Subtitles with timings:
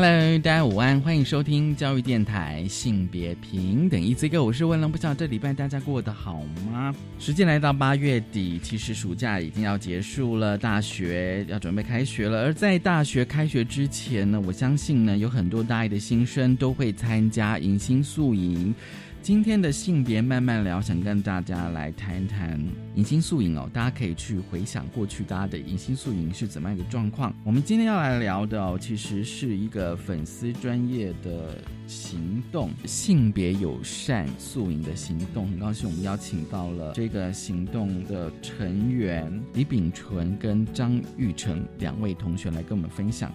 [0.00, 6.40] Hello，大家午安，欢迎收听教育电台性别平等一 Z 哥我是温龙，不知道这礼拜大家过得好
[6.70, 6.94] 吗？
[7.18, 12.42] 时间来到八月底，其实暑假已经要结束了，大学要准备开学了。
[12.42, 18.72] 而在大学开学之前呢，我相信呢，有很多大一的新生都会参加迎新宿营。
[19.20, 22.58] 今天的性别慢慢聊，想跟大家来谈一谈
[22.94, 23.68] 迎新宿营哦。
[23.74, 27.34] 大家可以去回想过去大家的迎新宿影是怎么样一个状况。
[27.44, 35.46] 我们今天要来聊的哦，其实是一个粉丝专业的行动，性别友善宿影的行动。
[35.48, 43.30] 很高兴我们邀请到了这个行动的成员李秉纯跟张玉成两位同学来跟我们分享。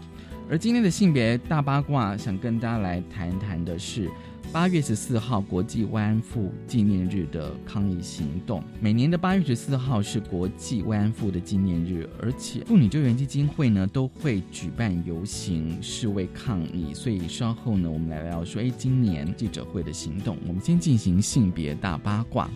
[0.50, 4.10] 而今天的性别大八卦，想跟大家来谈一谈的是。
[4.54, 16.94] 八月十四号国际慰安妇纪念日的抗议行动，每年的八月十四号是国际慰安妇的纪念日，而且妇女救援基金会呢都会举办游行示威抗议。
[16.94, 20.38] 所以稍后呢，我们来聊说，哎，今年记者会的行动。
[20.48, 22.48] 我们先进行性别大八卦。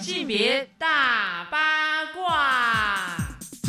[0.00, 1.39] 性别大。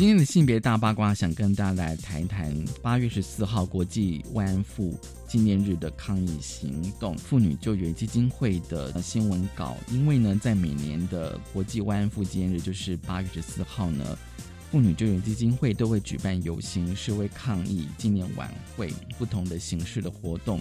[0.02, 7.16] 今天的性别大八卦，想跟大家来谈一谈八月十四号国际慰安妇纪念日的抗议行动。
[7.16, 14.18] 妇女救援基金会的新闻稿，因为呢，在每年的国际慰安妇纪念日，就是八月十四号呢，
[14.72, 20.60] 妇女救援基金会都会举办游行、示威抗议、纪念晚会，不同的形式的活动。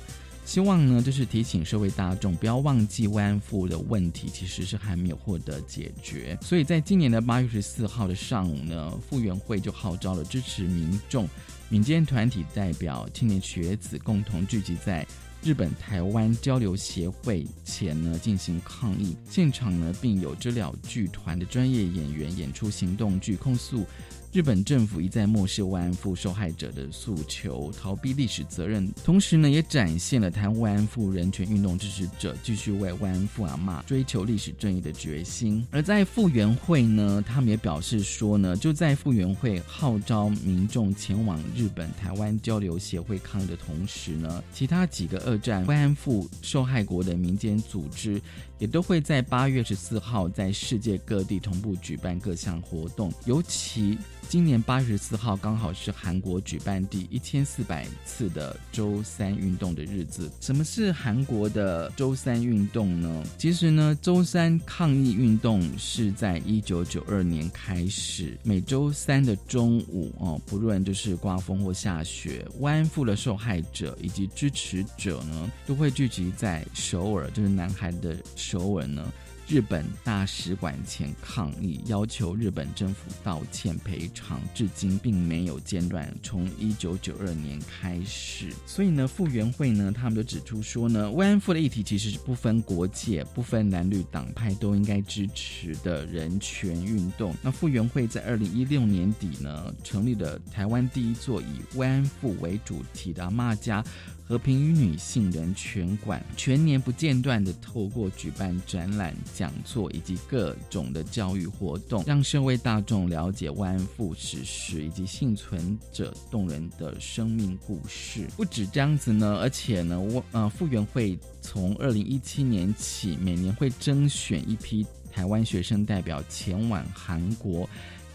[0.51, 6.37] 希望呢，就是提醒社会大众不要忘记慰安妇的问题，其实是还没有获得解决。
[6.41, 11.25] 所以在今年的八月十四号的上午呢，复原会就号召了支持民众、
[11.69, 15.07] 民间团体代表、青年学子共同聚集在
[15.41, 19.15] 日本台湾交流协会前呢进行抗议。
[19.29, 23.85] 现场呢，并有知了剧团的专业演员演出行动剧，控诉。
[24.33, 35.67] 日本政府一再漠视慰安妇受害者的诉求，逃避历史责任，同时呢，也展现了台湾慰安妇人权运动支持者继续为慰安妇阿妈追求历史正义的决心。
[35.69, 48.21] 而在复原会呢，他们也表示说呢，就在复原会号召民众前往日本台湾交流协会抗议的同时呢，其他几个二战慰安妇受害国的民间组织
[48.59, 53.97] 也都会在八月十四号在世界各地同步举办各项活动，尤其。
[54.31, 60.31] 今年八月四号刚好是韩国举办第一千四百次的周三运动的日子。
[60.39, 63.25] 什么是韩国的周三运动呢？
[63.37, 79.11] 其实呢，周三抗议运动是在一九九二年开始，每周三的中午哦，不论就是刮风或下雪，慰安妇的受害者以及支持者呢，都会聚集在首尔，就是南韩的首尔呢。
[79.51, 86.09] 日本大使馆前抗议，要求日本政府道歉赔偿，至今并没有间断。
[86.23, 97.35] 从一九九二年开始，所以呢，复原会呢，他们就指出说呢，慰安妇的议题其实是不分国界、不分蓝绿党派都应该支持的人权运动。
[97.41, 103.83] 那复原会在二零一六年底呢，成立了台湾第一座以慰安妇为主题的妈家。
[104.31, 118.25] 和平与女性人权馆全年不间断的透过举办展览、讲座以及各种的教育活动，让社会大众了解慰安妇史实以及幸存者动人的生命故事。
[118.37, 127.69] 不止这样子呢，而且呢，我呃复原会从二零一七年起，每年会征选一批台湾学生代表前往韩国。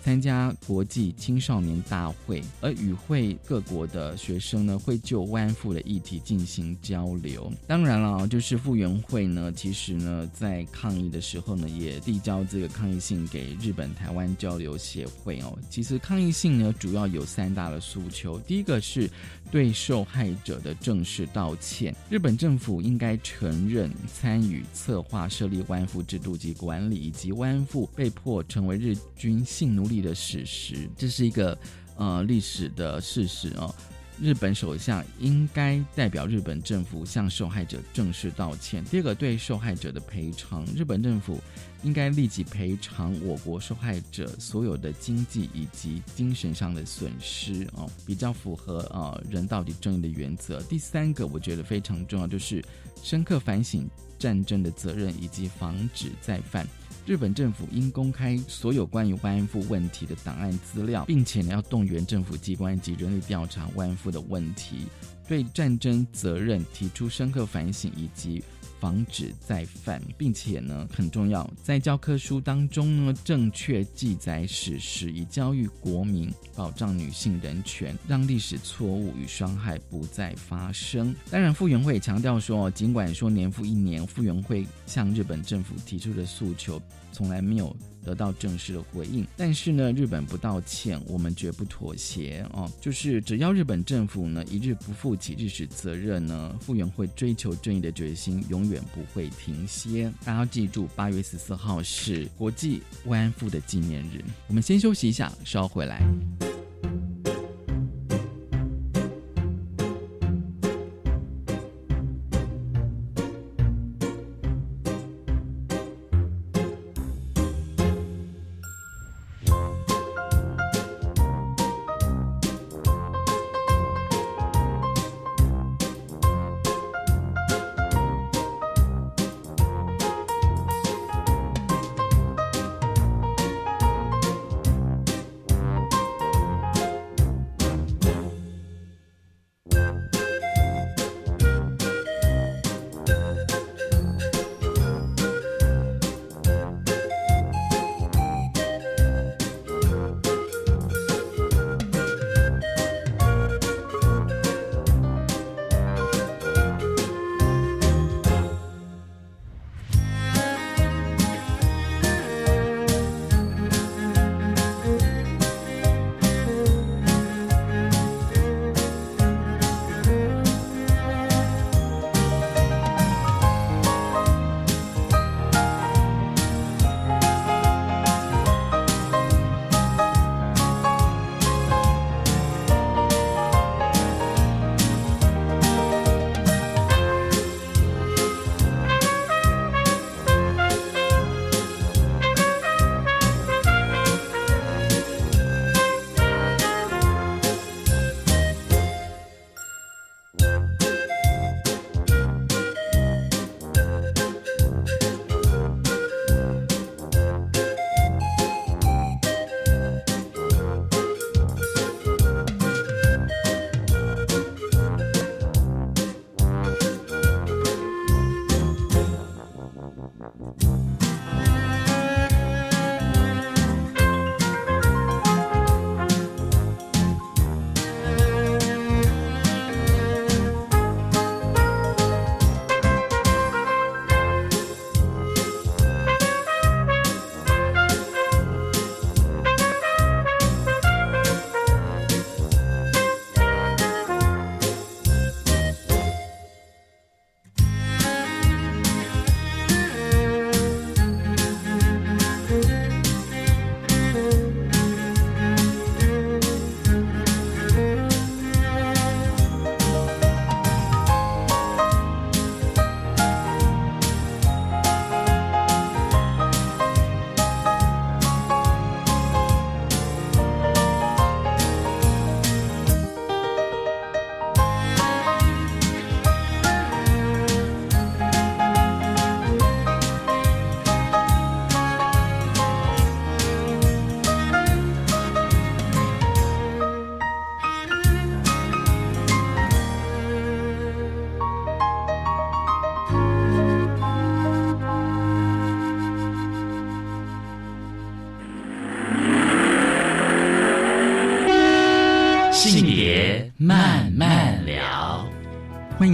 [0.07, 7.53] 参加国际青少年大会，而与会各国的学生呢，会就慰安妇的议题进行交流。
[7.67, 15.59] 当然了，就是复原会呢，其实呢，在抗议的时候呢，也递交这个抗议信给日本台湾交流协会哦。
[15.69, 18.39] 其实抗议信呢，主要有三大的诉求。
[18.39, 19.11] 第一个是
[19.51, 29.96] 对受害者的正式道歉，日本政府应该承认参与策划设立慰安妇制度及管理，以及慰安妇被迫成为日军性奴隶。
[30.01, 31.59] 的史实，这是一个
[31.97, 33.75] 呃历史的事实哦。
[34.19, 38.83] 日本首相应该代表日本政府向受害者正式道歉。
[38.87, 41.39] 第二个，对受害者的赔偿，日本政府
[41.83, 50.63] 应该立即赔偿我国受害者所有的经济以及精神上的损失哦，比较符合呃人道的正义的原则。
[50.63, 52.65] 第三个，我觉得非常重要，就是
[53.03, 53.87] 深刻反省
[54.19, 56.67] 战争的责任以及防止再犯。
[57.07, 64.89] 日本政府应公开所有关于慰安妇问题的档案资料，并且呢要动员政府机关及人力调查慰安妇的问题，
[65.29, 68.43] 对战争责任提出深刻反省以及。
[68.79, 81.15] 防止再犯，并且呢很重要，在教科书当中呢正确记载史实，以教育国民，保障女性人权，让历史错误与伤害不再发生。
[81.31, 86.81] 当然，傅园慧强调说，尽管说年复一年，傅园慧向日本政府提出的诉求
[87.17, 87.75] 从来没有。
[88.05, 92.71] 得到正式的回应，但是呢，日本不道歉，我们绝不妥协哦。
[92.81, 100.09] 就是只要日本政府呢一日不负起历史责任呢，复原会追求正义的决心永远不会停歇。
[100.25, 104.23] 大家要记住，八月十四号是国际慰安妇的纪念日。
[104.47, 106.01] 我们先休息一下，稍回来。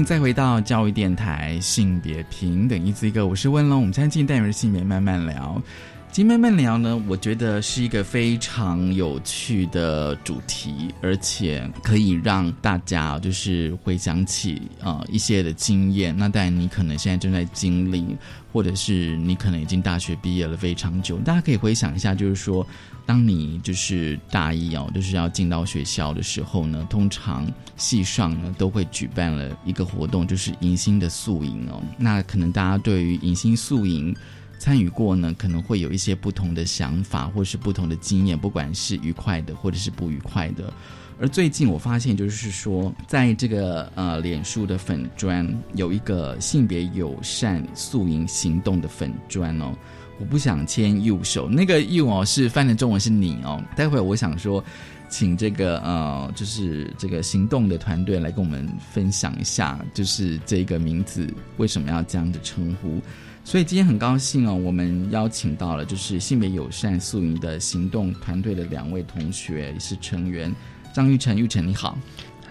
[0.04, 3.78] 再回到教育电台，性别平等一字一个，我是温龙。
[3.80, 5.62] 我们今天进单元是性别慢慢聊。
[6.10, 16.14] 金妹妹聊呢，我觉得是一个非常有趣的主题，而且可以让大家就是回想起啊一些的经验。
[16.16, 18.16] 那当然，你可能现在正在经历，
[18.52, 22.66] 或者是你可能已经大学毕业了非常久，大家可以回想一下，就是说，
[23.06, 31.82] 当你就是大一哦，就是要进到学校的时候呢，通常系上呢都会举办了一个活动，就是迎新的宿营哦。
[31.98, 34.14] 那可能大家对于迎新宿营。
[34.58, 40.72] 参与过呢，可能会有一些不同的想法，或是不同的经验，不管是愉快的，或者是不愉快的。
[41.20, 45.44] 而最近我发现，就是说，在这个呃脸书的粉砖
[45.74, 49.74] 有一个性别友善素营行动的粉砖哦，
[50.22, 53.60] 我不想牵右手，那个右哦是翻成中文是你哦。
[53.74, 54.62] 待会我想说，
[55.08, 61.26] 请这个呃就是这个行动的团队来跟我们分享一下，就是这个名字
[61.56, 63.00] 为什么要这样的称呼。
[63.42, 70.54] 所以今天很高兴哦，我们邀请到了就是性别友善素营的行动团队的两位同学，也是成员
[70.94, 71.98] 张玉成，玉成你好，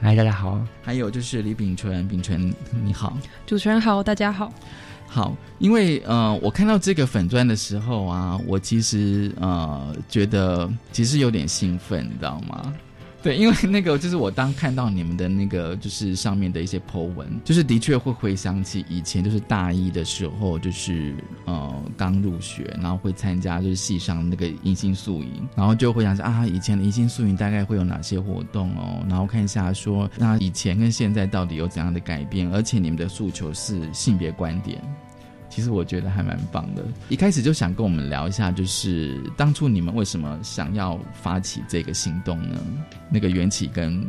[0.01, 0.61] 嗨，大家好。
[0.81, 4.53] 还有就是李秉纯，秉纯你好，主持人好，大家好。
[5.13, 12.73] 好，因为呃，我看到这个粉砖的时候啊，我其实呃觉得其实有点兴奋，你知道吗？
[13.23, 34.81] 对，因为那个就是我当看到你们的那个就是上面的一些 po 文，就是的确会回想起以前就是大一的时候，就是呃刚入学，然后会参加就是系上那个迎新宿营，然后就会想啊以前的迎新宿营大概会有哪些活动哦，然后看一下说那以前跟现在到底有怎样的改变，而且你们的诉求是性别观点。
[35.51, 36.83] 其实我觉得还蛮棒的。
[37.09, 42.57] 一开始就想跟我们聊一下，就是当初你们为什么想要发起这个行动呢？
[43.09, 44.03] 那个缘起跟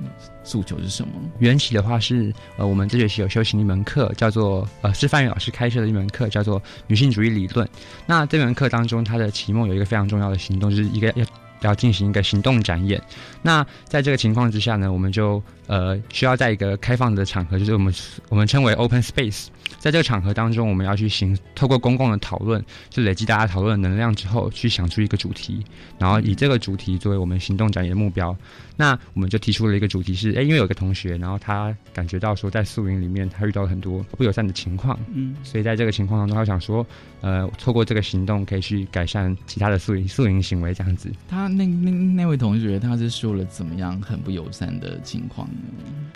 [0.45, 1.13] 诉求是什么？
[1.41, 7.69] 缘起的话是，呃，我们这学期有修行一门课，叫做呃，是范宇老师开设的一门课，叫做女性主义理论。
[8.07, 11.27] 那这门课当中，它的期末有一个非常重要的行动，就是一个要
[11.69, 13.01] 要进行一个行动展演。
[13.43, 17.95] 那在这个情况之下呢，我们就呃需要在一个开放的场合，就是我们
[18.29, 19.47] 我们称为 open space。
[19.79, 25.65] 在这个场合当中，我们要去行透过公共的讨论，就累积大家讨论的能量之后，去想出一个主题，
[25.99, 28.37] 然后以这个主题作为我们行动展演的目标。
[28.83, 36.85] 那我们就提出了一个主题是：哎，因为有个同学，然后他感觉到说，在宿营里面他遇到了很多不友善的情况，嗯，所以在这个情况当中，他想说，
[37.21, 41.13] 呃，透过这个行动可以去改善其他的宿营宿营行为这样子。
[41.29, 45.55] 他那那那位同学他是说了怎么样很不友善的情况呢？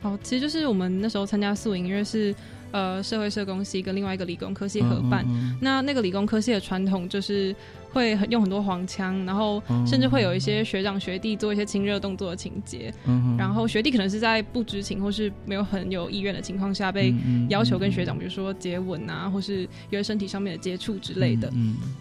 [0.03, 2.35] 哦，其实就是我们那时候参加宿营，因为是。
[2.73, 5.25] 呃，社会社工系跟另外一个理工科系合办，
[5.61, 7.55] 那那个理工科系的传统就是
[7.93, 12.93] 会用很多黄腔，然后甚至会有一些学长学弟做一些亲热动作的情节，
[13.39, 17.15] 然后学弟可能是在不知情或是没有很有意愿的情况下被
[17.49, 21.51] 要求跟学长，比如说接吻啊，或是有些身体上面的接触之类的，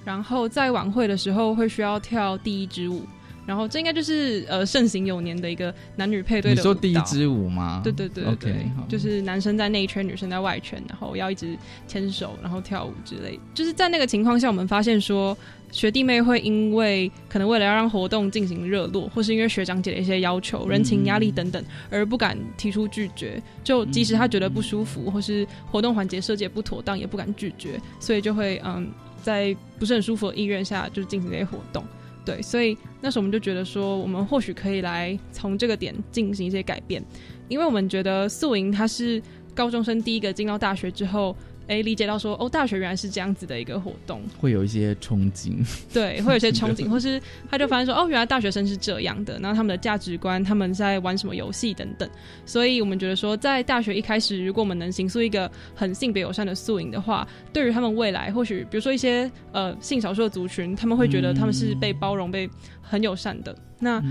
[0.03, 3.03] 然后在晚会的时候会需要跳第一支舞。
[3.45, 6.55] 然后这应该就是呃盛行有年的一个男女配对的。
[6.55, 7.81] 你说第一支舞吗？
[7.83, 13.39] 对对对对，就是男生在内圈，女生在外圈，然后要一直牵手，然后跳舞之类。
[13.53, 15.37] 就是在那个情况下，我们发现说
[15.71, 23.41] 学弟妹会因为可能为了要让活动进行热络，或是因为学长姐的一些要求、人情压力等等，而不敢提出拒绝。
[23.63, 28.89] 就即使他觉得不舒服，或是活动环节设计不妥当，也不敢拒绝，所以就会嗯
[29.21, 31.83] 在不是很舒服的意愿下，就进行这些活动。
[32.25, 37.03] 对，所以那时候我们就觉得说，我们或许可以来从这个点进行一些改变，
[37.47, 39.21] 因为我们觉得素莹她是
[39.53, 41.35] 高中生第一个进到大学之后。
[41.67, 45.53] 哎，理解到说哦，大学原来是这样子的一个活动，会有一些憧憬，
[45.93, 52.09] 对，会有一些憧憬， 或是他就发现说哦，原来大学生是这样的，然后他们的价值观，他们在玩什么游戏等等，
[52.45, 62.49] 所以我们觉得说，在大学一开始，如果我们能行塑一个很性别友善的宿营的话，对于他们未来，或许比如说一些呃性少数的族群，他们会觉得他们是被包容、被
[62.87, 63.55] 很友善的。
[63.79, 64.01] 那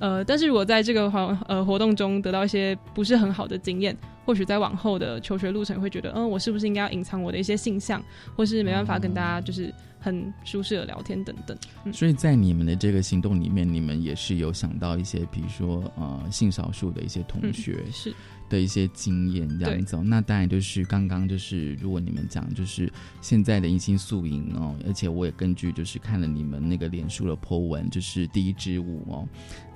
[0.00, 3.96] 呃，但是如果在这个活呃活动中得到一些不是很好的经验。
[4.26, 8.02] 或许在往后的求学路程会觉得，嗯，我是不是应该要隐藏我的一些性向，
[8.34, 9.70] 或是没办法跟大家就是
[10.04, 11.56] 很舒适的聊天等等。
[11.92, 18.14] 所以在你们的这个行动里面，你们也是有想到一些，比如说呃性少数的一些同学是。
[18.50, 22.92] 的一些经验这样子，那当然就是刚刚就是如果你们讲就是
[23.22, 29.26] 现在的迎新宿营哦，而且我也根据就是看了你们那个脸书的 po 文，就是第一支舞哦，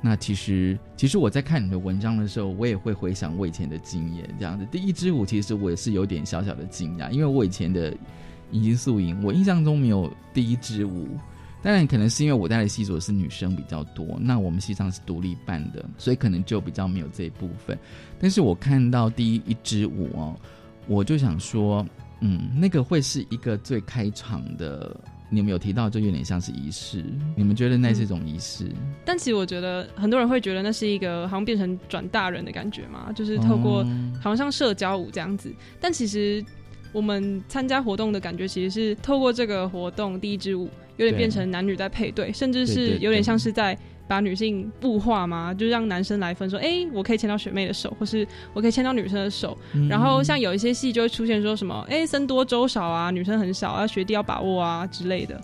[0.03, 4.67] 那其实其实我在看你的文章的时候，我也会回想我以前的经验这样子。
[4.71, 7.97] 第一支舞其实我也是有点小小的惊讶，因为我以前的
[8.53, 11.09] 迎新宿营，我印象中没有第一支舞。
[11.61, 17.77] 当然，可能是因为我带的戏所是女生比较多，那我们戏上是独立办的，所以可能就比较没有这一部分。
[18.21, 20.37] 但是我看到第一一支舞哦，
[20.87, 21.85] 我就想说，
[22.21, 24.97] 嗯，那个会是一个最开场的
[25.29, 27.05] 你们有提到，就有点像是仪式。
[27.35, 28.71] 你们觉得那是一种仪式？
[29.05, 35.53] 但其实我觉得很多人会觉得那是一个好像变成转大人的感觉嘛，就是透过哦好像像社交舞这样子。
[35.81, 36.43] 但其实
[36.93, 43.79] 我们参加活动的感觉，其实是透过这个活动第一支舞，有点对变成男女在配对，甚至是有点像是在。
[44.09, 49.55] 把女性物化嘛，就让男生来分说，哎、我可以牵到学妹的手，或是我可以牵到女生的手。
[49.75, 55.39] 嗯然后像有一些戏就会出现说什么，哎、僧多粥少啊，女生很少啊，学弟要把握啊之类的。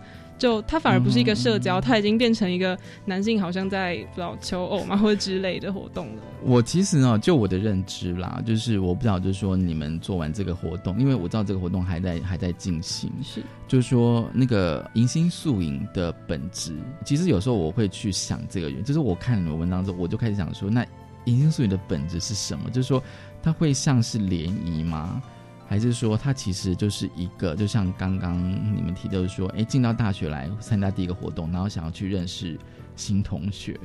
[0.44, 6.22] 就它反而不是一个社交，嗯它已经变成一个男性好像在不知道求偶嘛或者之类的活动了。
[6.42, 20.84] 我其实呢，就我的认知啦，就是我不知道，就是说你们做完这个活动，因为我知道这个活动还在还在进行，是，就是说那个迎新宿营的本质，其实有时候我会去想这个原因，就是我看你们文章之后，我就开始想说，那
[21.24, 22.68] 迎新宿营的本质是什么？
[22.68, 23.02] 就是说
[23.42, 25.22] 它会像是联谊吗？
[25.66, 28.38] 还是说它其实就是一个，就像刚刚
[28.76, 32.58] 你们提到的说，哎，进到大学来参加第一个活动，然后想要去认识
[32.96, 33.78] 新同学，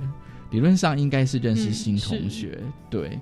[0.51, 2.59] 理论上应该是认识嗯新同是学，
[2.89, 3.19] 对。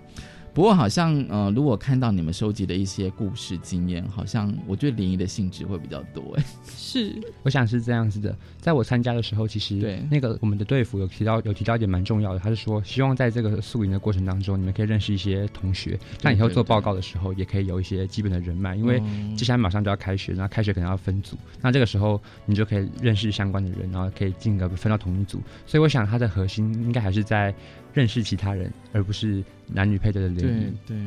[0.58, 6.44] 不过好像呃，如果看到你们收集的一些故事经验，好像我觉得联谊的性质会比较多哎。
[6.68, 7.14] 是，
[7.46, 19.04] 我想是这样子的，在我参加的时候，其实对那个我们的队服有提到有提到一点蛮重要的，他是说希望在这个宿营的过程当中，你们可以认识一些同学，那以后做报告的时候也可以有一些基本的人脉，因为哦
[19.38, 25.40] 接下来马上就要开学，然后开学可能要分组，那这个时候你就可以认识相关的人，然后可以进而分到同一组。
[25.68, 27.54] 所以我想它的核心应该还是在
[27.98, 30.96] 认识其他人，而不是男女配对的联谊对。
[30.96, 30.98] 对，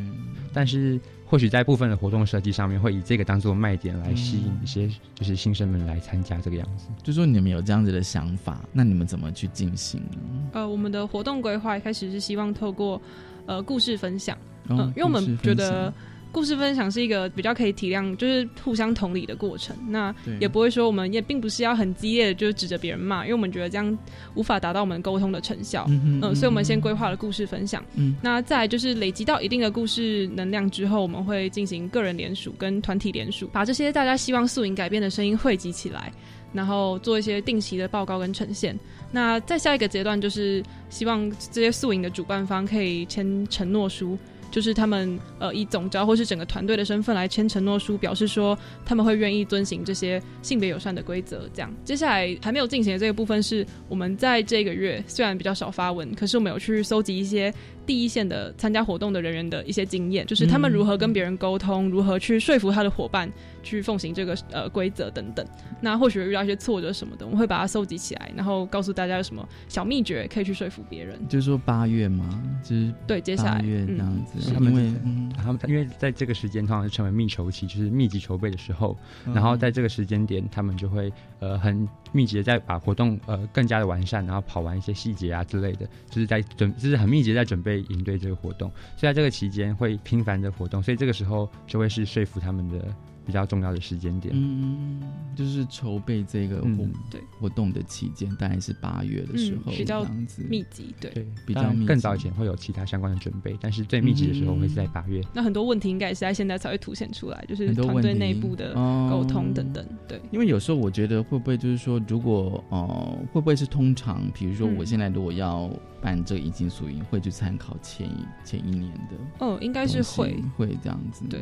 [0.53, 6.89] 但是或许在部分的活动设计上面，会以这个当做卖点来吸引一些就是新生们来参加这个样子。
[7.05, 10.51] 就说你们有这样子的想法，那你们怎么去进行呢？
[10.55, 13.01] 呃，我们的活动规划一开始是希望透过
[13.47, 14.37] 呃故事分享，
[14.69, 15.95] 嗯、哦因为我们觉得
[16.33, 19.77] 故事分享是一个比较可以体谅，就是互相同理的过程。
[19.89, 23.99] 那也不会说我们也并不是要很激烈的就是指着别人骂，因为我们觉得这样
[24.35, 25.85] 无法达到我们沟通的成效。
[25.89, 27.85] 嗯嗯，所以我们先规划了故事分享。
[27.97, 36.13] 嗯那再来就是累积到一定的故事能量之后，我们会进行个人联署跟团体联署，把这些大家希望素影改变的声音汇集起来，
[36.53, 38.79] 然后做一些定期的报告跟呈现。
[39.11, 44.17] 那在下一个阶段就是希望这些宿营的主办方可以签承诺书。
[44.51, 51.49] 就是他们呃以总招或是整个团队的身份来签承诺书，表示说他们会愿意遵循这些性别友善的规则。
[51.55, 57.53] 这样，接下来还没有进行的这个部分是我们在这个月虽然比较少发文，可是我们有去搜集一些
[57.91, 63.29] 第一线的参加活动的人员的一些经验，就是他们如何跟别人沟通，如何去说服他的伙伴
[63.65, 65.45] 去奉行这个呃规则等等。
[65.81, 71.19] 那或许会遇到一些挫折什么的，我们会把它搜集起来，然后告诉大家有什么小秘诀可以去说服别人。
[71.29, 79.35] 就是说八月嘛，就是对，接下来八月这嗯样子，是他们因为嗯然后因为在这个时间通常是成为密筹期，就是密集筹备的时候，嗯。
[79.35, 94.35] 然后在这个时间点，他们就会呃很密集的在把活动呃更加的完善，然后跑完一些细节啊之类的，就是在准就是很密集在准备迎对这个活动，所以在这个期间会频繁的活动，所以这个时候就会是说服他们的比较重要的时间点。
[94.37, 95.01] 嗯，
[95.37, 101.11] 就是筹备这个活、嗯对活动的期间，大概是八月的时候，嗯比较这样子密集，对。
[101.13, 105.23] 对，比较密集更早以前会有其他相关的准备，但是最密集的时候会是在八月。
[105.33, 109.85] 那很多问题应该也是在现在才会凸显出来，就是很多团队内部的哦沟通等等。
[110.07, 115.71] 对，因为有时候我觉得会不会就是说，如果呃会不会是通常，比如说嗯我现在如果要
[116.03, 120.37] 办这个迎新宿营，会去参考前一前一年的哦，应该是会。
[120.57, 121.41] 会这样子，对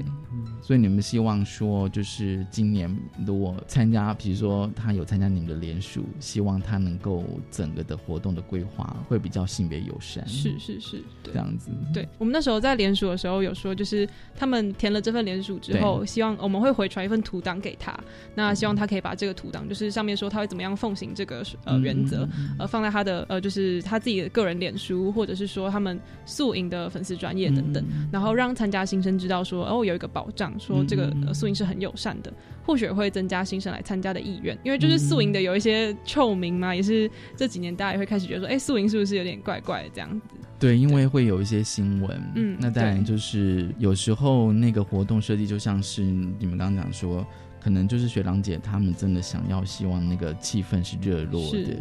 [0.63, 2.95] 所以你们希望说，就是今年
[3.27, 11.33] 如果参加，比如说他有参加你们的联署，希望他能够整个的活动的规划会比较性别友善，是是是，对。
[11.33, 11.39] 这。
[11.39, 17.99] 样子，对我们那时候在联署的时候有说，就是他们填了这份联署之后，希望我们会回传一份图档给他，
[18.35, 32.33] 那希望他可以把这个图档，就是上面说他会怎么样奉行这个呃原则，嗯，嗯呃放在他的呃就是他自己的个人脸书，或者是说他们宿营的粉丝专业等等，嗯然后让参加新生知道说哦有一个保障，说这个呃宿营是很友善的，
[32.65, 40.37] 或许会增加新生来参加的意愿，因为就是宿营的有一些臭名嘛，也是这几年大家也会开始觉得说，哎、宿营是不是有点怪怪的这样子？
[40.59, 47.27] 对，因为会有一些新闻，嗯那当然就是有时候那个活动设计就像是你们刚刚讲说，
[47.61, 51.77] 可能就是学长姐他们真的想要希望那个气氛是热络的是，，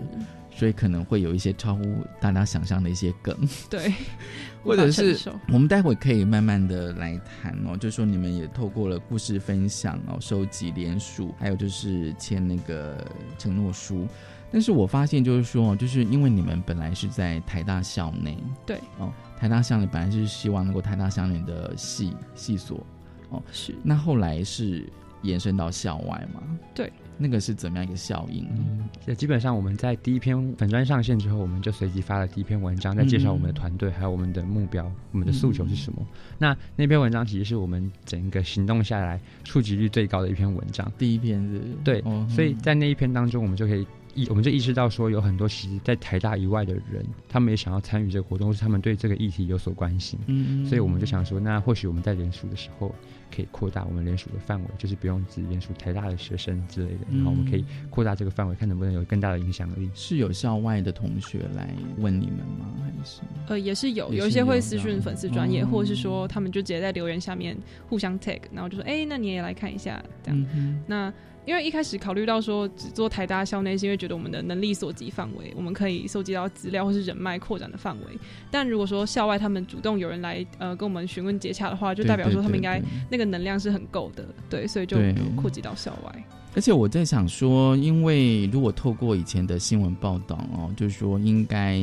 [0.57, 1.83] 所以可能会有一些超乎
[2.19, 3.37] 大家想象的一些梗，
[3.69, 3.93] 对，
[4.65, 5.15] 或者是
[5.53, 13.05] 我们待会可以慢慢的来谈哦，就是说你们也透过了故事分享哦，收集联署，还有就是签那个
[13.37, 14.07] 承诺书。
[14.51, 22.83] 但是我发现就是说，就是因为你们本来是在台大校内，对哦，台大校内本来是希望能够台大校内的系系所，
[23.29, 24.87] 哦是那后来是
[25.21, 26.41] 延伸到校外嘛？
[26.73, 26.91] 对。
[27.17, 28.45] 那个是怎么样一个效应？
[28.51, 36.05] 嗯，这基本上我们在第一篇粉砖上线之后，我们就随即发了第一篇文章，在介绍我们的团队，还有我们的目标、我们的诉求是什么。
[36.37, 40.91] 那那篇文章其实是我们整个行动下来触及率最高的一篇文章。
[40.97, 50.19] 第一篇是，对，哦所以在那一篇当中，我们就可以意，我们就意识到说，有很多其实在台大以外的人，他们也想要参与这个活动，或是他们对这个议题有所关心。
[50.27, 52.93] 嗯所以我们就想说，那或许我们在联署的时候，
[53.33, 59.89] 可以扩大我们联署的范围，就是不用只联署台大的学生之类的，然后我们可以扩大这个范围，看能不能有更大的影响力。
[59.93, 62.73] 是有校外的同学来问你们吗？
[62.83, 70.45] 还是呃，也是有，有一些会私讯粉丝专业，哦或者是说他们就直接在留言下面互相 tag，然后就说，哎、那你也来看一下，这样。
[70.55, 71.13] 嗯那
[71.47, 78.05] 因为一开始考虑到说只做台大校内，是因为觉得我们的能力所及范围，我们可以收集到资料或是人脉扩展的范围。
[78.51, 84.97] 但如果说校外他们主动有人来呃跟我们询问接洽的话，就代表说对他们应该那个能量是很够的，对，所以就
[85.37, 86.23] 扩及到校外。
[86.53, 91.79] 而且我在想说，因为如果透过以前的新闻报道哦，就是说应该，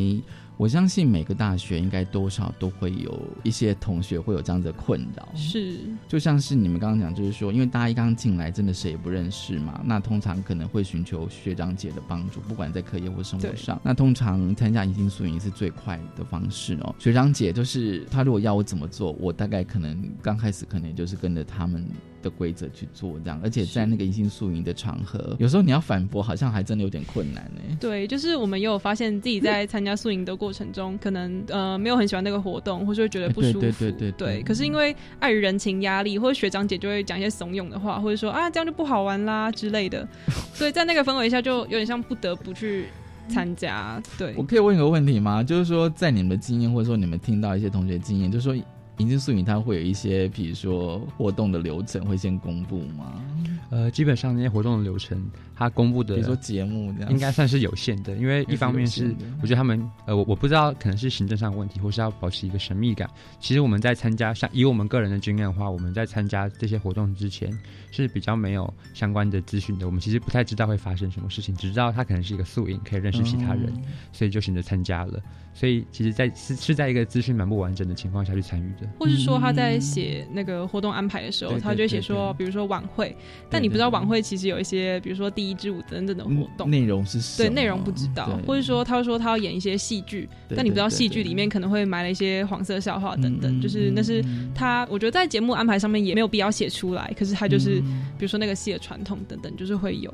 [0.56, 13.80] 我相信每个大学应该多少都会有一些同学会有这样子的困扰，是，就像是你们刚刚讲，就是说，因为大一刚进来，真的谁也不认识嘛，那通常可能会寻求学长姐的帮助，不管在课业或生活上。
[13.82, 16.94] 那通常参加迎新宿营是最快的方式哦。
[16.98, 21.84] 学长姐就是他如果要我怎么做，我大概可能刚开始可能就是跟着他们
[22.22, 27.76] 的规则去做这样，而且在那个迎新宿营的场合，有时候你要反驳，好像还真的有点困难呢。
[27.80, 33.60] 对，就是我们也有发现自己在参加宿营的过程中，可能呃没有很喜欢那个活动，或者会觉得不舒服。
[33.60, 40.06] 对对对对可是因为碍于人情压力，或者学长姐就会讲一些怂恿的话，或者说啊这样就不好玩啦之类的，
[40.54, 42.86] 所以在那个氛围下，就有点像不得不去
[43.28, 44.02] 参加。
[44.18, 45.42] 对我，可以问一个问题吗？
[45.42, 48.56] 就是说，在你们的经验，或者说你们听到一些同学经验，就是说。
[48.98, 53.20] 迎新宿营它会有一些，比如说活动的流程会先公布吗？
[53.70, 55.20] 呃，基本上那些活动的流程，
[55.56, 63.08] 它公布的比如说节目这样，应该算是有限的，因为一方面是我觉得他们呃，我我不知道可能是行政上的问题，或是要保持一个神秘感。
[63.38, 67.56] 其实我们在参加像以我们个人的经验的话，我们在参加这些活动之前
[67.90, 73.82] 是比较没有相关的资讯的，我们其实不太知道会发生什么事情，只知道他可能是一个素影，可以认识其他人，嗯。
[74.12, 75.20] 所以就选择参加了。
[75.56, 78.88] 所以其实在，是是在一个资讯蛮不完整的情况下去参与的。
[78.98, 83.16] 或是说他在写那个活动安排的时候，他就写说，比如说晚会，
[83.48, 86.70] 但你不知道晚会其实有一些，比如说第一支舞等等的活动。
[86.70, 98.02] 内容是对内容不知道，或者说他会说他要演一些戏剧，但你不知道戏剧里面可能会埋了一些黄色笑话等等，嗯就是那是嗯他，我觉得在节目安排上面也没有必要写出来，可是他就是、嗯。
[98.16, 100.12] 比如说那个戏的传统等等，就是会有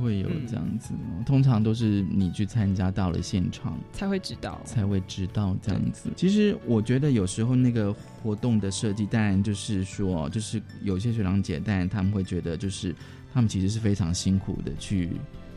[0.00, 4.60] 会有嗯这样子哦，通常都是你去参加到了现场才会知道。
[4.64, 6.10] 才会知道这样子。
[6.16, 12.94] 其实我觉得有时候那个活动的设计，当然就是说，就是有些学长姐，当然他们会觉得，就是
[13.32, 15.10] 他们其实是非常辛苦的去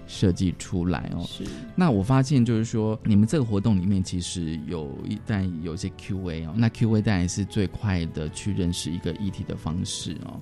[0.08, 1.23] 设计出来哦。
[1.27, 1.43] 是
[1.75, 10.39] 那我发现就是说，你们这个活动里面其实有一但有一些 Q&A 哦，那 Q&A 当然是最快的去认识一个议题的方式哦。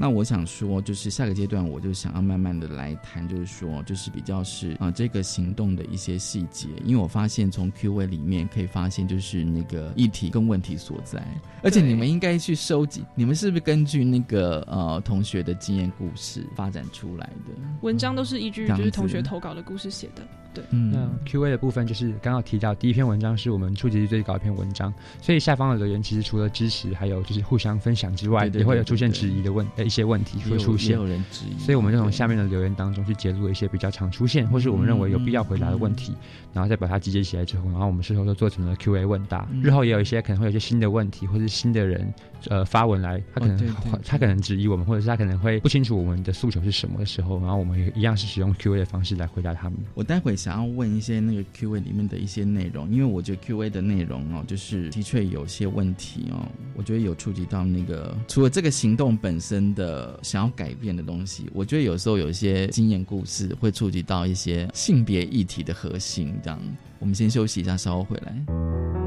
[0.00, 11.20] 那我想说，就是下个阶段，我就想要慢慢的来谈，就是说，就是比较是啊、这个行动的一些细节，因为我发现从 Q&A 里面可以发现，就是那个议题跟问题所在，
[11.64, 17.52] 而且你们应该去收集，你们是不是根据那个呃同学的经验故事发展出来的？
[17.82, 20.22] 文章都是依据就是同学投稿的故事写的，
[20.58, 30.96] 对，嗯那 Q&A 的部分就是刚刚提到第一篇文章是我们触及率最高的一篇文章，所以下方的留言其实除了支持，还有就是互相分享之外，也会有出现质疑的问呃一些问题会出现。
[30.96, 36.14] 有人质疑，所以我们就从下面的留言当中去揭露一些比较常出现，或是我们认为有必要回答的问题，
[36.52, 39.46] 然后再把它集结起来之后，然后我们事后就做成了 Q&A 问答。
[39.50, 42.12] 嗯日后也有一些可能会有一些新的问题，或是新的人
[42.48, 49.78] 呃发文来，他可能、他可能质疑我们，或者是他可能会不清楚我们的诉求是什么的时候，然后我们也一样是使用 Q&A 的方式来回答他们。
[49.94, 66.34] 我待会想要问一些那个 Q&A 里面的一些内容，因为我觉得 Q&A 的内容哦，就是的确有些问题哦，我觉得有触及到那个除了这个行动本身的想要改变的东西，我觉得有时候有一些经验故事会触及到一些性别议题的核心。
[66.42, 66.58] 这样，
[66.98, 68.97] 我们先休息一下，稍后回来。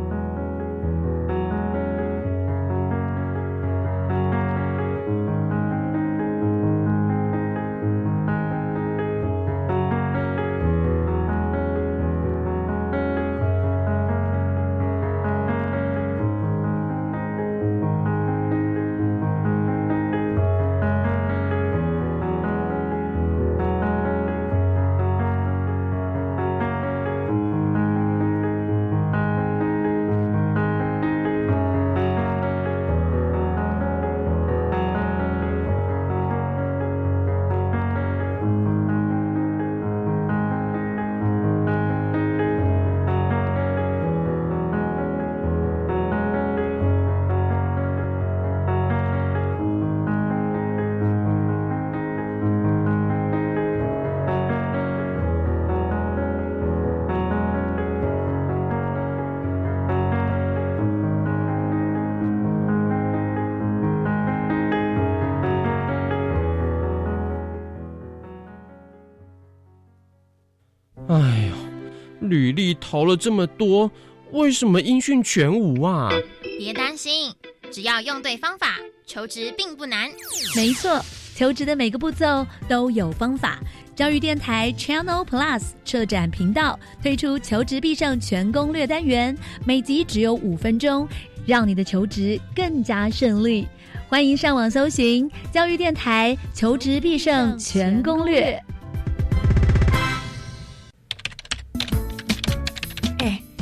[72.32, 73.92] 履历投了这么多，
[74.32, 76.10] 为什么音讯全无啊？
[76.58, 77.34] 别担心，
[77.70, 80.10] 只要用对方法，求职并不难。
[80.56, 81.04] 没错，
[81.36, 83.60] 求职的每个步骤都有方法。
[83.94, 91.06] 教育电台 Channel Plus 策展频道推出求职必胜全攻略单元，每集只有五分钟，
[91.46, 93.68] 让你的求职更加顺利。
[94.08, 98.58] 欢迎上网搜寻教育电台求职必胜全攻略。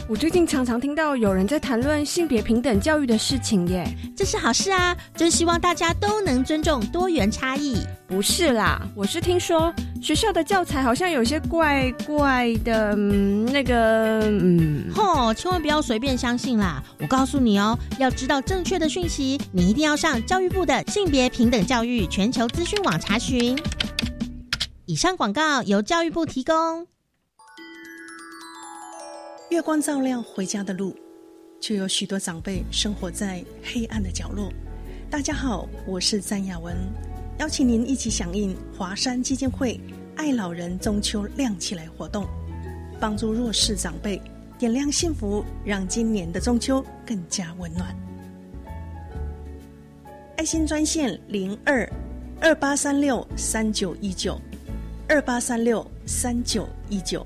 [0.10, 3.88] 我最近常常听到有人在谈论性别平等教育的事情耶。
[4.18, 4.98] 这是好事啊！
[5.16, 7.78] 真希望大家都能尊重多元差异。
[8.08, 16.84] 不是啦，我是听说学校的教材好像有些怪怪的，嗯、那个，嗯，吼，千万不要随便相信啦！
[17.00, 23.56] 我告诉你哦，要知道正确的讯息，你一定要上教育部的性别平等教育全球资讯网查询。
[24.88, 26.88] 以上广告由教育部提供。
[29.50, 30.96] 月光照亮回家的路，
[31.60, 34.54] 却有许多长辈生活在黑暗的角落。
[35.10, 36.78] 大家好，我是詹雅文，
[37.40, 39.82] 邀请您一起响应华山基金会
[40.16, 42.28] “爱老人中秋亮起来”活动，
[43.00, 44.22] 帮助弱势长辈
[44.60, 47.96] 点亮幸福，让今年的中秋更加温暖。
[50.38, 51.92] 爱心专线零二
[52.40, 54.40] 二八三六三九一九
[55.08, 57.26] 二八三六三九一九。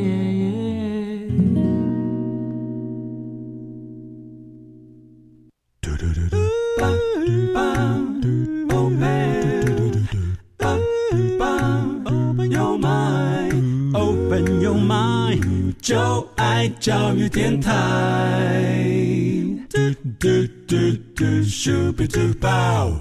[15.81, 17.73] 就爱教育电台。
[19.67, 19.79] 嘟
[20.19, 20.27] 嘟
[20.67, 20.75] 嘟
[21.15, 22.99] 嘟，Super Duper。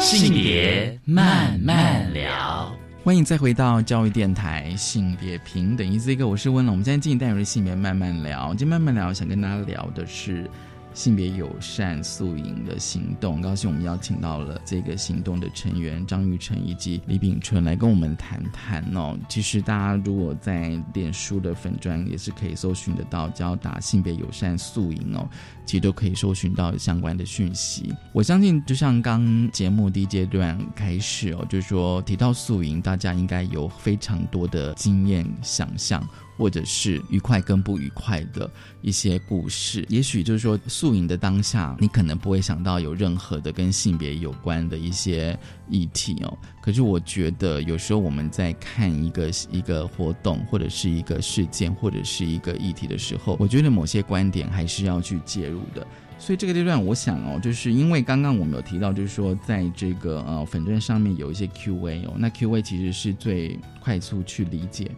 [0.00, 5.88] 性别慢慢聊，欢迎再回到教育电台性别平等。
[5.88, 6.74] 一字一个，我是温龙。
[6.74, 8.48] 我们现在进行单元的性别慢慢聊。
[8.48, 10.50] 今天慢慢聊，想跟大家聊的是
[10.96, 13.34] 性别友善宿营的行动。
[13.34, 19.16] 很高兴我们邀请到了这个行动的成员张玉成以及李炳春来跟我们谈谈哦。
[19.28, 25.28] 其实大家如果在脸书的粉砖也是可以搜寻得到，只要打性别友善宿营哦。
[25.66, 27.92] 其实都可以搜寻到相关的讯息。
[28.12, 36.00] 我相信，就像刚节目第一阶段开始哦，就是说提到宿营，大家应该有非常多的经验、想象，
[36.36, 38.50] 或者是愉快跟不愉快的
[38.82, 39.84] 一些故事。
[39.88, 46.38] 也许就是说，宿营的当下，你可能不会想到有任何的跟性别有关的一些议题哦。
[46.60, 55.60] 可是我觉得，有时候我们在看一个一个活动，或者是一个事件，或者是一个议题的时候，我觉得某些观点还是要去介入。
[55.74, 55.86] 的，
[56.18, 64.90] 所以这个阶段，我想哦，就是因为刚刚我们有提到，就是说在这个呃粉钻上面有一些 Q&A 哦，那 Q&A 其实是最快速去理解，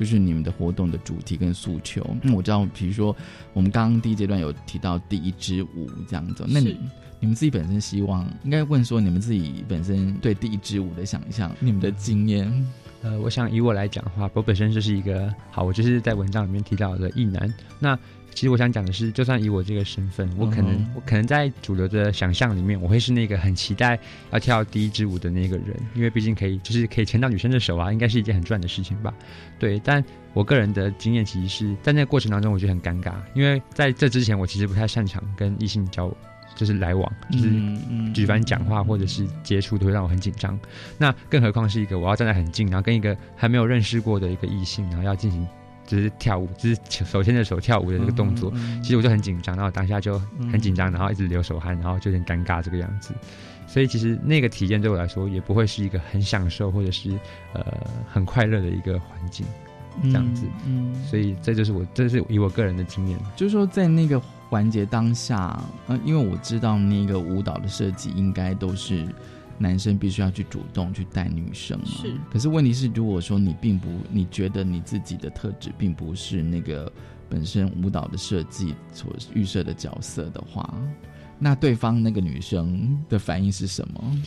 [0.00, 2.02] 就是你们的活动的主题跟诉求。
[2.22, 3.14] 那我知道，比如说
[3.52, 6.80] 我们刚刚第一阶段有提到第一支舞这样子，那你
[7.20, 12.50] 你们自己本身希望应该问说，你们自己本身对第一支舞的想象，你们的经验。
[13.02, 17.52] 呃，我想以我来讲的话，我本身就是一个好，我就是在文章里面提到的艺男。
[17.78, 17.98] 那
[18.34, 23.98] 其实我想讲的是，就算以我这个身份，我可能、我可能在主流的想象里面，我会是那个很期待
[24.30, 29.12] 要跳第一支舞的那个人，因为毕竟可以就是可以牵到女生的手啊，应该是一件很赚的事情吧。
[29.58, 36.12] 对，但我个人的经验其实是在那个过程当中，我觉得很尴尬，因为在这之前，我其实不太擅长跟异性交。
[36.56, 37.48] 就是来往，就是
[38.12, 40.58] 举凡讲话或者是接触，都会让我很紧张。
[40.98, 45.46] 那更何况是一个我要站在很近，然后跟一个还没有认识过的一个异性，然后要进行
[45.90, 50.18] 就是跳舞，就是手牵着手跳舞的这个动作，其实我就很紧张，然后当下就
[50.52, 53.12] 很紧张，然后一直流手汗，然后就有点尴尬这个样子。
[53.66, 57.10] 所以其实那个体验对我来说也不会是一个很享受或者是
[57.52, 57.64] 呃
[58.08, 59.44] 很快乐的一个环境，
[60.04, 60.44] 这样子。
[60.64, 64.20] 嗯，所以这就是我这是以我个人的经验，就是说在那个。
[64.50, 69.06] 环节当下，呃，因为我知道那个舞蹈的设计应该都是
[69.60, 71.84] 男生必须要去主动去带女生嘛。
[71.86, 72.12] 是。
[72.32, 76.90] 可是问题是，如果说你并不，你觉得你自己的特质并不是那个
[77.28, 80.74] 本身舞蹈的设计所预设的角色的话，
[81.38, 84.22] 那对方那个女生的反应是什么？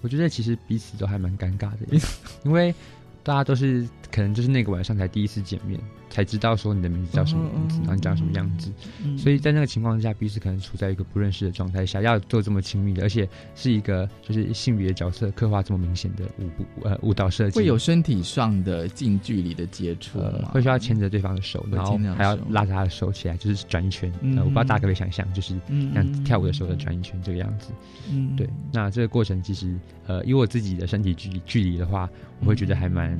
[0.00, 1.86] 我觉得其实彼此都还蛮尴尬的，
[2.44, 2.74] 因为
[3.22, 5.78] 大家都是可能就是那个晚上才第一次见面。
[6.18, 8.72] 才知道说你的名字叫什么名字，然后你长什么样子。
[9.04, 20.44] 嗯所以在那个情况之下，彼此可能处在一个不认识的状态下，要做这么亲密的，而且是一个就是性别角色刻画这么明显的舞步呃舞蹈设计，会有身体上的近距离的接触呃？
[20.46, 24.12] 会需要牵着对方的手，然后还要拉着他的手起来，就是转一圈。
[24.38, 27.70] 我不知道大家可不可以想象，就是嗯像跳舞的时候的转一圈这个样子。
[28.10, 28.48] 嗯对。
[28.72, 29.78] 那这个过程其实
[30.08, 33.16] 呃，以我自己的身体距离距离的话，我会觉得还蛮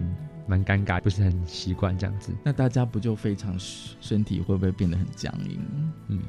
[0.49, 2.33] 蛮尴尬，不是很习惯这样子。
[2.43, 5.61] 那大家不就非常身体会不会变得很僵硬？
[6.09, 6.21] 嗯，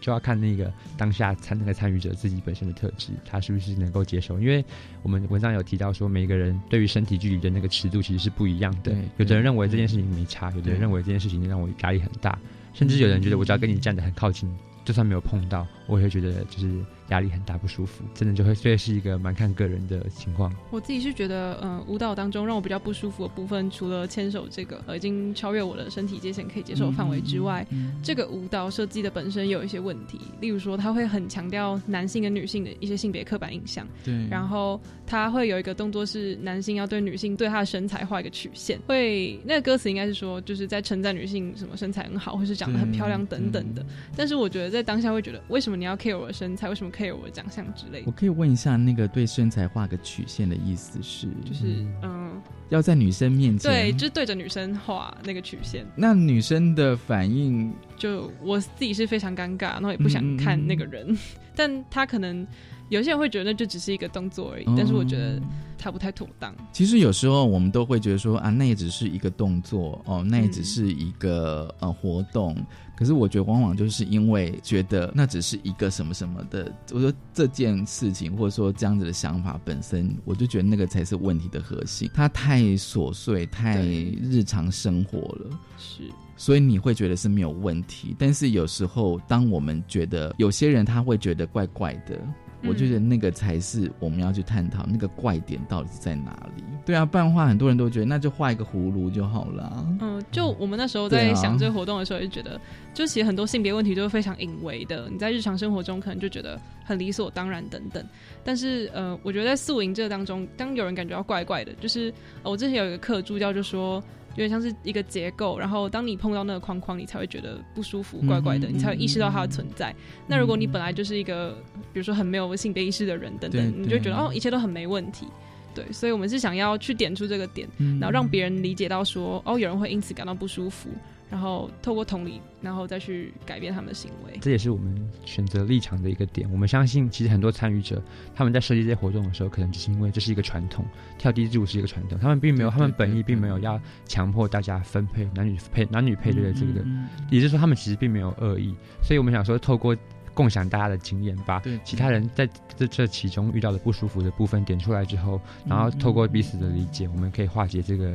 [0.00, 4.40] 就要看那个当下参那个参与者自己本身的特质，他是不是能够接受。
[4.40, 4.64] 因为
[5.02, 8.94] 我们文章有提到说，每一个人对于身体距离的那个尺度其实是不一样的。
[9.16, 12.38] 有的人认为这件事情没差，有的人认为这件事情让我压力很大，
[12.72, 14.48] 甚至有人觉得我只要跟你站得很靠近，
[14.84, 18.04] 就算没有碰到，我也会觉得就是压力很大不舒服。
[18.14, 20.52] 真的就会，所以是一个蛮看个人的情况。
[20.70, 27.66] 我自己是觉得，嗯、舞蹈当中让我比较不舒服的部分，除了牵手这个呃已经超越我的身体界限可以接受范围之外，
[28.02, 34.26] 这个舞蹈设计的本身也有一些问题，例如说它会很强调男性跟女性的一些性别刻板印象，对。
[34.28, 43.84] 然后它会有一个动作是男性要对女性对她的身材画一个曲线，会那个歌词应该是说就是在称赞女性什么身材很好，或是长得很漂亮等等的，
[44.16, 52.40] 但是我觉得在当下会觉得为什么你要 care 我的身材，为什么 care 我的长相之类的我，可以问一下，那个对身材画个曲线的意思是，就是嗯。
[52.68, 55.86] 要在女生面前对，就是对着女生画那个曲线。
[55.94, 61.14] 那女生的反应，就我自己是非常尴尬，然后也不想看那个人，
[61.54, 62.46] 但他可能
[62.88, 65.38] 有些人会觉得那就只是一个动作而已，哦但是我觉得
[65.76, 66.54] 他不太妥当。
[66.72, 72.56] 其实有时候我们都会觉得说啊，那也只是一个动作哦，那也只是一个、呃活动。
[73.02, 82.08] 可是我觉得往往就是因为觉得那只是一个什么什么的，我说这件事情或者说这样子的想法本身，我就觉得那个才是问题的核心。
[82.14, 85.58] 它太琐碎，太日常生活了。
[85.76, 86.04] 是。
[86.36, 92.34] 所以你会觉得是没有问题，但是有时候当我们觉得有些人他会觉得怪怪的，嗯
[92.64, 96.62] 我就觉得那个才是我们要去探讨那个怪点到底是在哪里。
[96.84, 99.86] 对啊，不然的话很多人都觉得那就画一个葫芦就好了。
[100.00, 102.60] 嗯，就我们那时候 在想这个活动的时候，就觉得，
[102.94, 108.04] 就其实很多性别问题都是非常隐微的，你在日常生活中可能就觉得很理所当然等等。
[108.44, 114.02] 但是呃，我觉得在宿营这个当中，当有人感觉到怪怪的，就是、呃我之前有一个课助教就说。
[114.32, 119.94] 有点像是一个结构，然后当你碰到那个框框，你才会觉得不舒服、怪怪的，嗯你才会意识到它的存在。
[120.26, 121.56] 那如果你本来就是一个，
[121.92, 125.26] 比如说很没有性别意识的人等等，你就觉得哦，一切都很没问题。
[125.74, 130.90] 对，所以我们是想要去点出这个点，嗯然后让别人理解到说，哦，有人会因此感到不舒服，
[131.32, 134.38] 然后透过同理，然后再去改变他们的行为。
[134.42, 136.46] 这也是我们选择立场的一个点。
[136.52, 138.02] 我们相信，其实很多参与者
[138.34, 140.84] 他们在设计这些活动的时候，可能只是因为这是一个传统，
[141.16, 146.84] 跳低支舞是一个传统，他们并没有，他们本意并没有要强迫大家分配男女配男女配对的这个，
[147.30, 148.74] 也就是说，他们其实并没有恶意。
[149.02, 149.96] 所以我们想说，透过
[150.34, 158.14] 共享大家的经验，把其他人在这这其中遇到的不舒服的部分点出来之后，然后透过彼此的理解，我们可以化解这个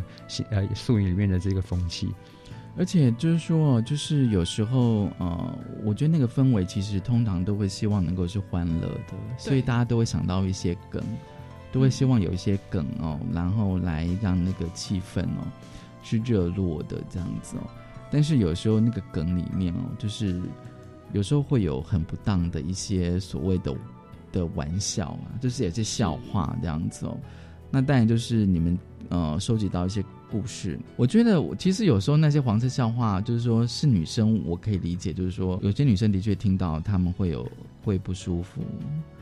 [0.52, 2.08] 呃宿营里面的这个风气。
[2.78, 11.04] 而且就是说，就是有时候，呃，我觉得那个氛围其实通常都会希望能够是欢乐的，所以大家都会想到一些梗，
[11.72, 15.48] 都会希望有一些梗哦，然后来让那个气氛哦
[16.04, 17.64] 是热络的这样子哦。
[18.12, 20.40] 但是有时候那个梗里面哦，就是
[21.14, 23.76] 有时候会有很不当的一些所谓的
[24.32, 27.18] 的玩笑啊，就是也是笑话这样子哦。
[27.72, 28.78] 那当然就是你们
[29.10, 37.50] 呃收集到一些故事，我觉得我其实有时候那些黄色笑话，就是说是女生我可以理解，就是说有些女生的确听到他们会有
[37.84, 38.62] 会不舒服，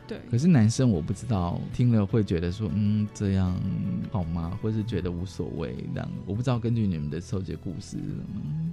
[0.06, 0.18] 对。
[0.30, 3.54] 可是男生我不知道听了会觉得说嗯这样
[4.10, 7.96] 好吗，或是觉得无所谓这样，我不知道根据你们的收集故事。
[8.34, 8.72] 嗯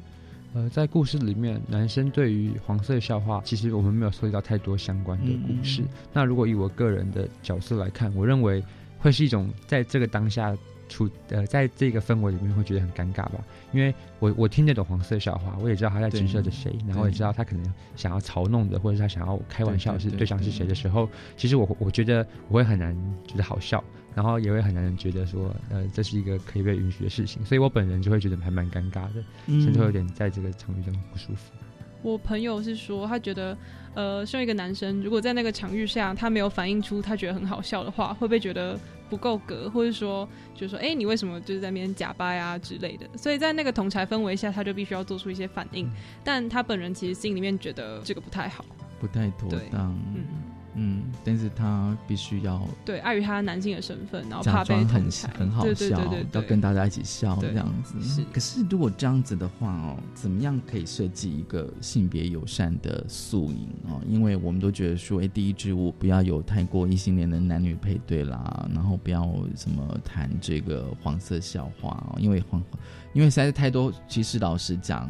[0.56, 5.82] 呃，在故事里面，男生对于黄色笑话，其实我们没有收集到太多相关的故事。
[5.82, 8.63] 嗯那如果以我个人的角色来看，我认为
[9.00, 10.56] 会是一种在这个当下
[10.93, 22.95] 处呃，在这个氛围里面会觉得很尴尬吧，因为我我听得懂黄色笑话，我也知道他在指涉着谁，然后也知道他可能想要嘲弄的，或者是他想要开玩笑是对象是谁的时候，其实我我觉得我会很难
[23.28, 23.84] 觉得好笑。
[24.15, 31.51] 然后也会很难觉得说，呃，这是一个可以被允许的事情，所以我本人就会觉得还蛮尴尬的，嗯甚至会有点在这个场域中不舒服。
[32.03, 33.57] 我朋友是说，他觉得，
[33.95, 38.80] 呃，身为一个男生，如果在那个场域下，他没有反映出他觉得很好笑的话，会不会觉得
[39.10, 43.08] 不够格，或者说，就是说，哎、你为什么就是在那边假掰啊之类的？
[43.18, 45.89] 所以在那个同才氛围下，他就必须要做出一些反应。
[46.24, 48.66] 但他本人其实心里面觉得这个不太好。
[48.99, 49.93] 不太妥当。
[51.24, 58.01] 但是他必须要对，碍于他男性的身份，然后假装很很好笑对对，对要跟大家一起笑这样子。
[58.01, 64.01] 是可是如果这样子的话哦，怎么样可以设计一个性别友善的宿营哦？
[64.07, 72.61] 因为我们都觉得说，哎，第一支舞不要有太过异性恋的男女配对啦，然后不要什么谈这个黄色笑话哦，因为黄，
[73.14, 73.93] 因为实在是太多。
[74.07, 75.09] 其实老实讲。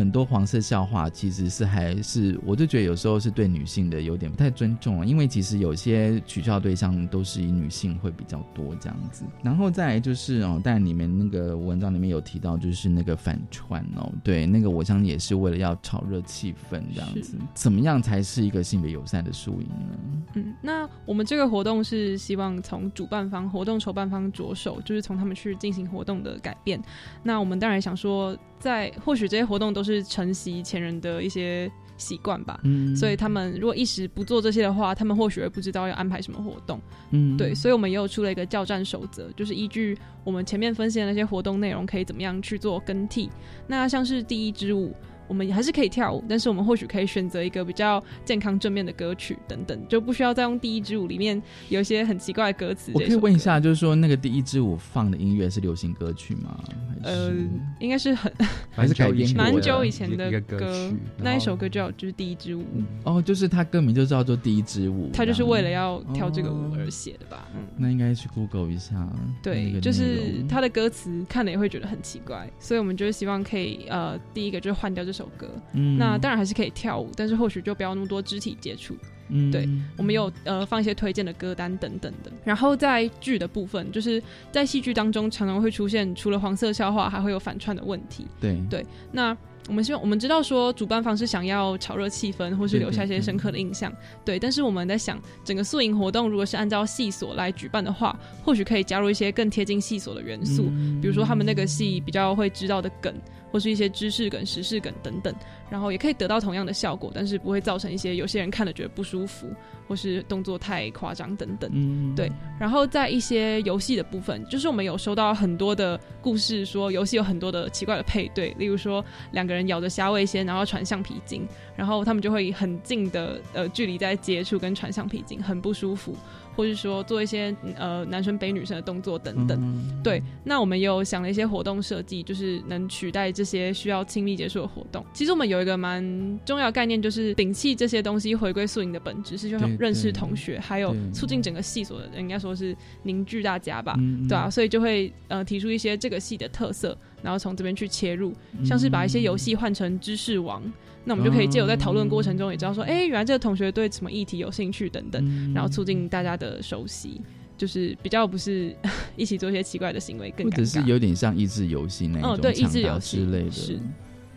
[0.00, 9.24] 很多黄色笑话其实是还是，我就觉得有时候是对女性的有点不太尊重啊，因为其实有些取笑对象都是以女性会比较多这样子。
[9.42, 17.36] 然后再来就是哦，但你们那个文章里面有提到，就是那个反串哦，对，那个我相信也是为了要炒热气氛这样子。
[17.52, 20.26] 怎么样才是一个性别友善的输赢呢？
[20.34, 26.80] 嗯，那我们这个活动是希望从主办方、活动筹办方着手，就是从他们去进行活动的改变。
[27.22, 36.80] 那我们当然想说，在或许这些活动都是承袭前人的一些习惯吧，嗯所以他们如果一时不做这些的话，他们或许会不知道要安排什么活动。
[37.10, 43.30] 嗯对，所以我们也有出了一个教战守则，就是依据我们前面分析的那些活动内容，可以怎么样去做更替。
[43.66, 44.94] 那像是第一支舞。
[45.30, 52.90] 我们还是可以跳舞，但是我们或许可以选择一个比较健康正面的歌曲等等，就不需要再用第一支舞里面有一些很奇怪的歌词。
[52.92, 56.58] 我可以问一下，就是说那个第一支舞放的音乐是流行歌曲吗？
[57.04, 57.32] 呃，
[57.78, 58.32] 应该是很
[58.72, 62.64] 还是改编蛮久以前的歌曲那一首歌叫就是第一支舞，
[63.04, 67.46] 哦，就是它歌名就叫做第一支舞，它就是为了要哦跳这个舞而写的吧？
[67.54, 69.08] 嗯，那应该去 Google 一下。
[69.44, 78.96] 对，就是它的歌词看了也会觉得很奇怪，所以我们就是希望可以呃，第一个就是换掉这首歌，嗯那当然还是可以跳舞，但是或许就不要那么多肢体接触。
[79.32, 82.32] 嗯对，我们有呃放一些推荐的歌单等等的。
[82.44, 88.26] 然后在剧的部分，就是在戏剧当中常常会出现除了黄色笑话，还会有反串的问题。
[88.40, 89.36] 对对，那
[89.68, 93.92] 我们希望我们知道说主办方是想要炒热气氛，或是留下一些深刻的印象。
[94.24, 100.64] 对，但是我们在想，整个宿营活动如果是按照戏所来举办的话，或许可以加入一些更贴近戏所的元素，
[101.00, 103.14] 比如说他们那个戏比较会知道的梗。
[103.50, 105.34] 或是一些知识梗、时事梗等等，
[105.68, 109.48] 然后也可以得到同样的效果，但是不会造成一些有些人看了觉得不舒服，
[109.88, 111.70] 或是动作太夸张等等。
[111.72, 112.30] 嗯，对。
[112.58, 121.46] 然后在一些游戏的部分，就是我们有收到很多的故事，说游戏有很多的奇怪的配对，例如说两个人咬着虾味先，然后传橡皮筋，
[121.76, 126.14] 然后他们就会很近的呃距离在接触跟传橡皮筋，很不舒服。
[126.60, 130.22] 或是说做一些呃男生背女生的动作等等，嗯对。
[130.44, 135.02] 那我们也有想了一些活动设计，就是能取代这些需要亲密接触的活动。
[135.14, 136.04] 其实我们有一个蛮
[136.44, 143.96] 重要的概念，就是摒弃这些东西，回归宿营的本质，是就是认识同学，还有促进整个系所的人，应该说是凝聚大家吧，
[144.28, 150.62] 对啊，所以就会呃提出一些这个系的特色，然后从这边去切入，像是把一些游戏换成知识王。
[151.04, 157.20] 那我们就可以借由在讨论过程中也知道说，哎、原来这个同学对什么议题有兴趣等等，嗯然后促进大家的熟悉，
[157.56, 158.74] 就是比较不是
[159.16, 160.56] 一起做一些奇怪的行为更或。
[160.56, 163.78] 者是有点像益智游戏那一种嗯对益智游戏之类的，是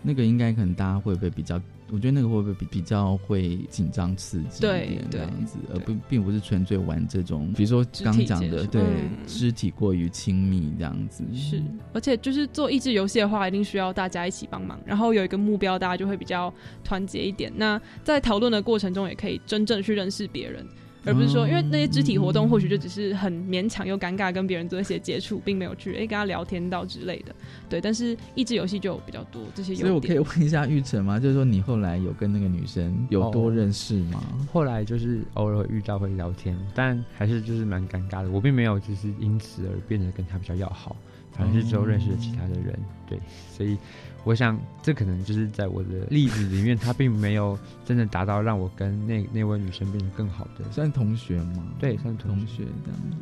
[0.02, 1.62] 那个应该可能大家会不会比较？
[1.94, 11.62] 我觉得那个会不会比比较会紧张刺激一点这样子，而不并不是纯粹玩这种，比如说刚讲的，对嗯肢体过于亲密这样子，是，
[11.94, 16.52] 而且就是做益智游戏的话，一定需要大家一起帮忙，然后有一个目标，大家就会比较
[16.84, 17.54] 团结一点。
[17.56, 20.66] 那在讨论的过程中，也可以真正去认识别人，
[21.06, 27.36] 而不是说，因为那些肢体活动或许就只是很勉强又尴尬，跟别人做一些接触，并没有去哎、跟他聊天到之类的。
[27.70, 29.76] 对，但是益智游戏就比较多这些。
[29.76, 31.20] 所以我可以问一下玉成吗？
[31.20, 34.24] 就是说你后来有跟那个女生有多哦认识吗？
[34.52, 38.32] 后来就是偶尔会遇到会聊天，但还是就是蛮尴尬的。
[38.32, 40.96] 我并没有就是因此而变得跟她比较要好，
[41.32, 42.80] 反而是之后认识了其他的人。
[43.08, 43.20] 对，
[43.52, 43.78] 所以
[44.24, 50.72] 我想这可能就是在我的例子里面，他并没有真的达到让我跟那那位女生变得更好的。
[50.72, 51.64] 算同学吗？
[51.80, 53.18] 对，算同学这样子。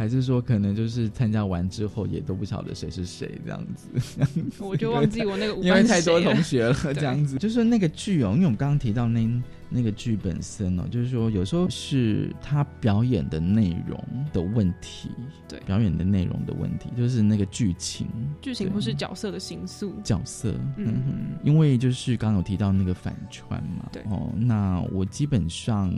[0.00, 3.86] 还是说，可能就是参加完之后也都不晓得谁是谁这样子，
[4.58, 7.36] 我就忘记我那个舞 因为太多同学了对这样子。
[7.38, 9.28] 就是那个剧哦，因为我们刚刚提到那
[9.68, 15.10] 那个剧本身哦，就是说有时候是他表演的内容的问题，
[15.46, 15.60] 对。
[15.66, 18.06] 表演的内容的问题，就是那个剧情。
[18.40, 19.92] 剧情或是角色的形塑。
[20.02, 20.86] 角色，嗯。
[20.86, 24.00] 嗯哼，因为就是刚刚有提到那个反串嘛，对。
[24.04, 25.92] 哦，那我基本上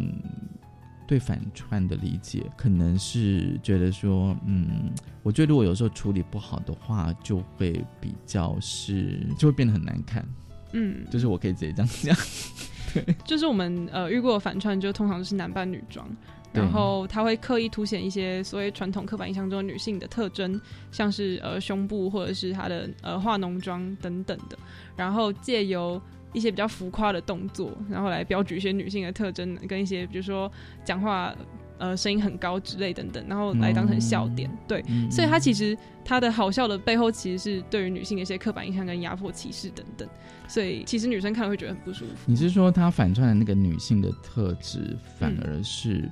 [1.13, 4.91] 对反串的理解，可能是觉得说，嗯，
[5.23, 10.27] 我觉得如果有时候处理不好的话，就会比较是就会变得很难看，
[10.73, 12.17] 嗯，就是我可以直接这样讲，
[12.95, 16.09] 对，就是我们呃遇过反串，就通常是男扮女装，
[16.51, 20.59] 然后他会刻意凸显一些所谓传统刻板印象中的女性的特征，
[20.91, 24.57] 像是呃胸部或者是她的呃化浓妆等等的，
[24.97, 26.01] 然后借由
[26.33, 30.51] 一些比较浮夸的动作，然后来标举一些女性的特征，跟一些比如说
[30.85, 31.35] 讲话。
[31.79, 34.81] 呃，声音很高之类等等，然后来当成笑点，对，
[35.11, 40.09] 所以它其实它的好笑的背后，其实是对于女性的一些刻板印象跟压迫、歧视等等，
[40.47, 42.13] 所以其实女生看了会觉得很不舒服。
[42.27, 46.09] 你是说他反串的那个女性的特质，反而是、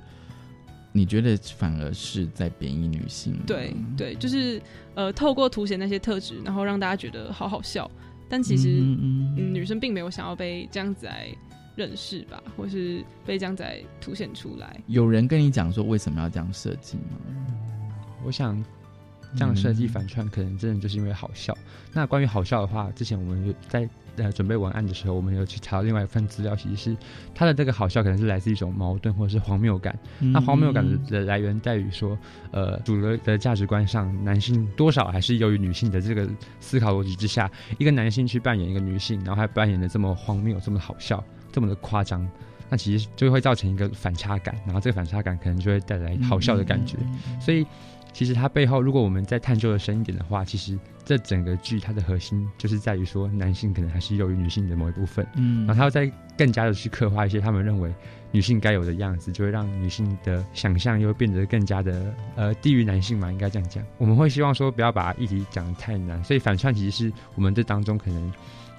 [0.91, 3.39] 你觉得反而是在贬义女性？
[3.47, 4.61] 对对，就是
[4.93, 7.89] 呃，透过凸显那些特质，然后让大家觉得好好笑，
[8.31, 11.27] 但其实嗯嗯，女生并没有想要被这样子来
[11.75, 14.81] 认识吧，或是被这样子来凸显出来。
[14.87, 17.19] 有人跟你讲说为什么要这样设计吗？
[18.23, 18.63] 我想
[19.35, 21.53] 这样设计反串，可能真的就是因为好笑。
[21.91, 26.97] 那关于好笑的话，之前我们有在呃准备文案的时候，我们有去查到另外一份资料，其实是
[27.33, 29.97] 它的这个好笑可能是来自一种矛盾或者是荒谬感。
[30.19, 32.17] 嗯那荒谬感的的来源在于说，
[32.51, 36.27] 呃，主流的价值观上，男性多少还是优于女性的这个
[36.59, 42.27] 思考逻辑之下，一个男性去扮演一个女性，然后还扮演的这么荒谬、这么好笑、这么的夸张。
[42.69, 46.95] 那其实就会造成一个反差感，然后这个反差感可能就会带来好笑的感觉。
[47.37, 47.67] 所以，
[48.13, 50.79] 其实它背后，如果我们再探究的深一点的话，其实
[51.11, 55.27] 这整个剧它的核心就是在于说，男性可能还是优于女性的某一部分。
[55.35, 57.93] 嗯然后他要再更加的去刻画一些他们认为
[58.31, 63.83] 女性该有的样子，就会让女性的想象又变得更加的呃低于男性嘛，应该这样讲。
[63.97, 68.31] 我们会希望说不要把议题讲得太难，所以反串其实是我们这当中可能。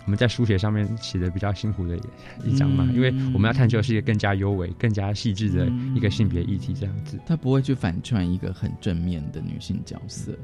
[0.04, 1.96] 我们在书写上面写的比较辛苦的
[2.44, 5.64] 一章嘛，嗯因为我们要探究的是一个更加优美、更加细致的
[5.94, 7.16] 一个性别议题，这样子。
[7.24, 10.36] 他不会去反串一个很正面的女性角色，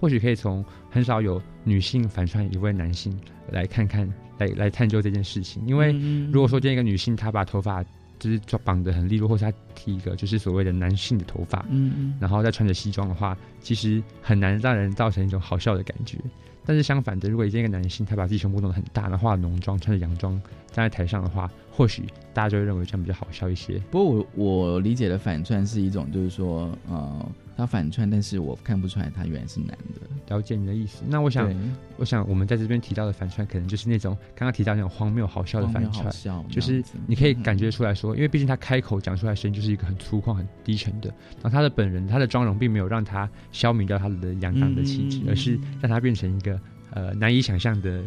[0.00, 3.18] 或许可以从很少有女性反串一位男性
[3.50, 5.62] 来看看，来来探究这件事情。
[5.66, 5.92] 因为
[6.32, 7.84] 如果说今天一个女性她把头发
[8.18, 16.18] 就是绑得很利落，或是她剃一个就是所谓的男性的头发，嗯嗯然后再穿着西装的话，其实很难让人造成一种好笑的感觉。
[16.64, 20.34] 但是相反的，如果一个男性他把自己胸部弄得很大，然后化浓妆，穿着洋装
[20.70, 22.02] 站在台上的话，或许
[22.34, 23.80] 大家就会认为这样比较好笑一些。
[23.88, 30.34] 不过我我理解的反串是一种，就是说，呃，他反串，但是我看不出来他原来是男的。
[30.34, 31.04] 了解你的意思。
[31.06, 31.54] 那我想，
[31.96, 36.12] 我想我们在这边提到的反串，可能就是那种刚刚提到那种荒谬好笑的反串，
[36.50, 41.08] 就是你可以感觉出来说，因为毕竟他开口讲出来的声音就是一个很粗犷、很低沉的，
[41.40, 46.60] 然后他的本人他的妆容并没有让他消弭掉他的阳刚的气质，嗯而是让他变成一个
[46.90, 48.02] 呃难以想象的。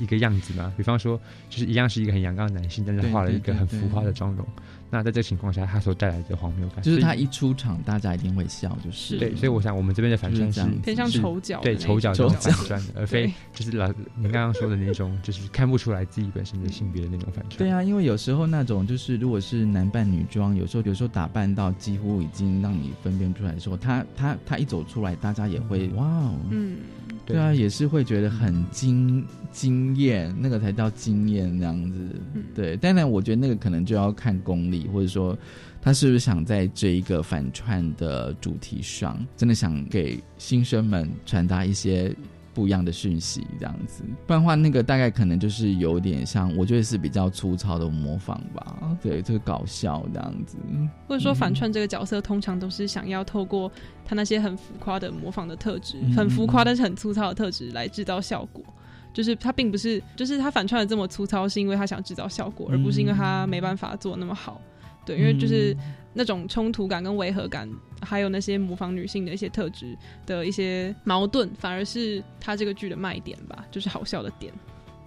[0.00, 4.46] 一个样子嘛，比方说，就是一样是一个很阳刚的男性，但是画了一个很浮夸的妆容。
[4.90, 12.56] 那在这个情况下，他所带来的荒谬感，就是他一出场，大家一定会笑，就是对，所以我想我们这边的反串是偏向丑角对丑角这种种丑角。
[12.56, 13.86] 反串的，而非就是老
[14.16, 17.58] 您刚刚说的那种，就是看不出来自己本身的性别的那种反串。
[17.58, 26.78] 对啊，因为有时候那种就是，如果是男扮女装，有时候有时候打扮到几乎已经让你分辨不出来的时候，他他他一走出来，大家也会哇哦，嗯，
[27.24, 31.98] 对啊，也是会觉得很惊惊艳，那个才叫惊艳这样子。
[32.34, 32.42] 嗯。
[32.54, 35.36] 对，当然我觉得那个可能就要看功力，或者说
[35.80, 42.14] 他是不是想在这一个反串的主题上，真的想给新生们传达一些。
[42.52, 50.58] 不一样的讯息，这样子，不然的话，那个大概可能就是有点像，我觉得是比较粗糙的模仿吧，对，就是搞笑这样子，
[51.06, 53.70] 或者说反串这个角色，通常都是想要透过
[54.04, 58.64] 他那些很浮夸的模仿的特质，嗯很浮夸但是很粗糙的特质来制造效果。
[59.12, 64.60] 就是他并不是，就是他反串的这么粗糙，是因为他想制造效果，而不是因为他没办法做那么好。
[65.04, 65.74] 对，因为就是
[66.12, 67.68] 那种冲突感跟违和感，
[68.02, 69.96] 还有那些模仿女性的一些特质
[70.26, 74.52] 的一些矛盾，反而是他这个剧的卖点吧，就是好笑的点。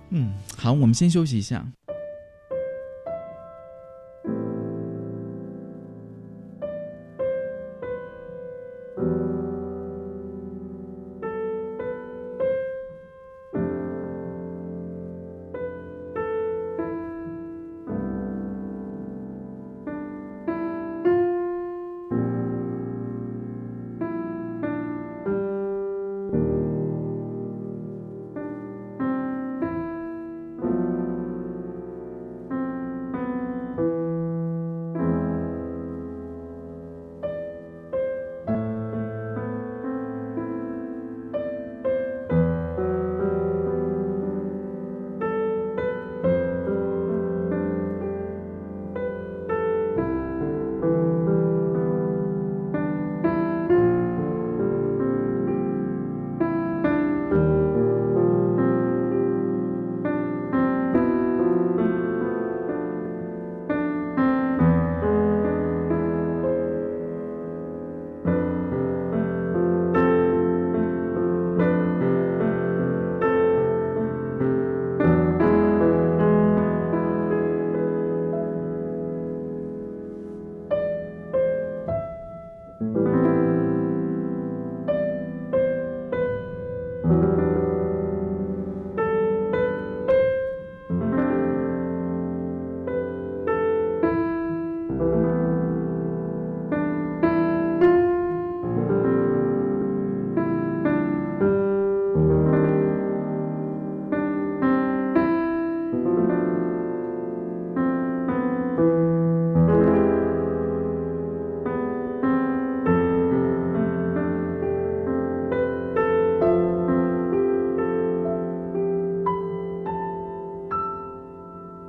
[0.09, 1.65] 嗯，好，我们先休息一下。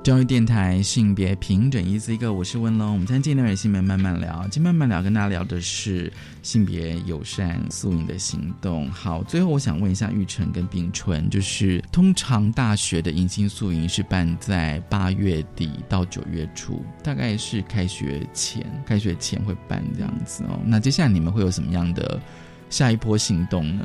[0.05, 2.93] 教育电台性别平等，一字一个，我是温龙。
[2.93, 8.87] 我们今天进入性别慢慢聊，今天慢慢聊跟大家聊的是性别友善素营的行动。
[8.91, 20.59] 好，最后我想问一下玉成跟冰春，就是通常大学的迎新素营是办在八月底到九月初，大概是开学前，开学前会办这样子哦。
[20.67, 22.21] 那接下来你们会有什么样的
[22.69, 23.83] 下一波行动呢？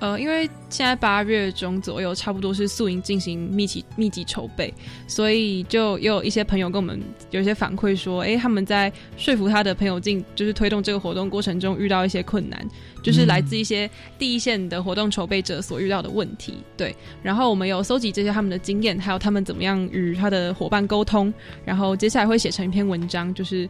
[0.00, 4.72] 呃，因为现在八月中左右，差不多是宿营进行密集密集筹备，
[5.08, 7.02] 所以就也有一些朋友跟我们
[7.32, 12.64] 有一些反馈说，哎，他们在说服他的朋友进，就是推动这个活动过程中遇到一些困难，
[13.02, 16.58] 就是来自一些第一线的活动筹备者所遇到的问题。
[16.76, 23.68] 对，然后我们有搜集这些他们的经验，还有他们怎么样与他的伙伴沟通，然后接下来会写成一篇文章，就是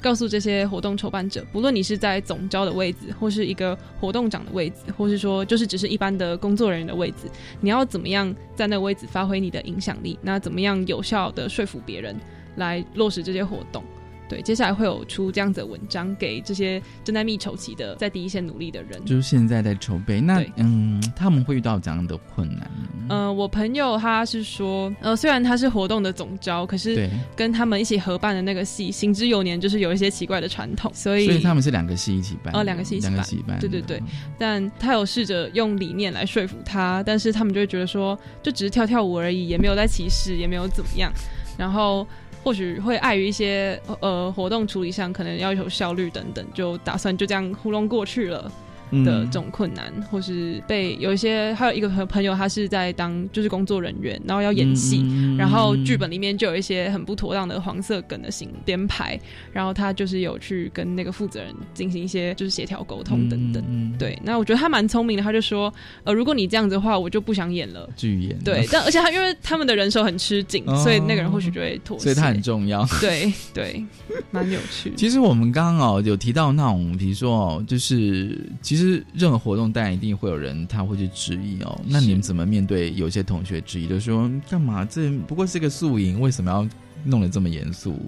[0.00, 7.28] 告诉这些活动筹办者，不论你是在总招的位置，或是一个活动长的位置，或是说就是只是一般的工作人员的位置，
[7.60, 10.18] 你要怎么样在那个位置发挥你的影响力？
[10.22, 12.16] 那怎么样有效的说服别人
[12.56, 13.84] 来落实这些活动？
[14.30, 19.04] 对，接下来会有出这样子的文章给这些正在密筹期的在第一线努力的人。
[19.04, 23.08] 就是现在在筹备，那嗯，他们会遇到怎样的困难呢？
[23.08, 34.00] 呃，我朋友他是说，呃，虽然他是活动的总招，可是跟他们一起合办的那个系行之有年，就是有一些奇怪的传统，所以所以他们是两个系一起办哦，呃，两个系一起办两个系办，对对对。
[34.38, 41.12] 但他有试着用理念来说服他，但是他们就会觉得说，就只是跳跳舞而已，也没有在歧视，也没有怎么样。
[41.58, 42.06] 然后
[42.42, 48.50] 或许会碍于一些呃活动处理上，可能要求效率等等，就打算就这样糊弄过去了。
[48.90, 59.18] 嗯的这种困难，或是被有一些，还有一个朋朋友，他是在当就是工作人员，然后要演戏，嗯然后剧本里面就有一些很不妥当的黄色梗的行编排，
[59.52, 63.62] 然后他就是有去跟那个负责人进行一些就是协调沟通等等。
[63.68, 65.72] 嗯对，那我觉得他蛮聪明的，他就说，
[66.04, 67.88] 呃，如果你这样子的话，我就不想演了。
[67.96, 72.04] 剧演对， 但而且他因为他们的人手很吃紧，哦所以那个人或许就会妥协。
[72.04, 72.86] 所以他很重要。
[73.00, 73.84] 对对，
[74.30, 74.92] 蛮有趣。
[74.96, 78.79] 其实我们刚刚哦有提到那种，比如说哦，就是其实
[79.14, 81.80] 任何活动，当然一定会有人他会去质疑哦。
[81.86, 86.66] 那你们怎么面对有些同学质疑，就说干嘛这不过是个宿营，为什么要
[87.04, 87.98] 弄得这么严肃？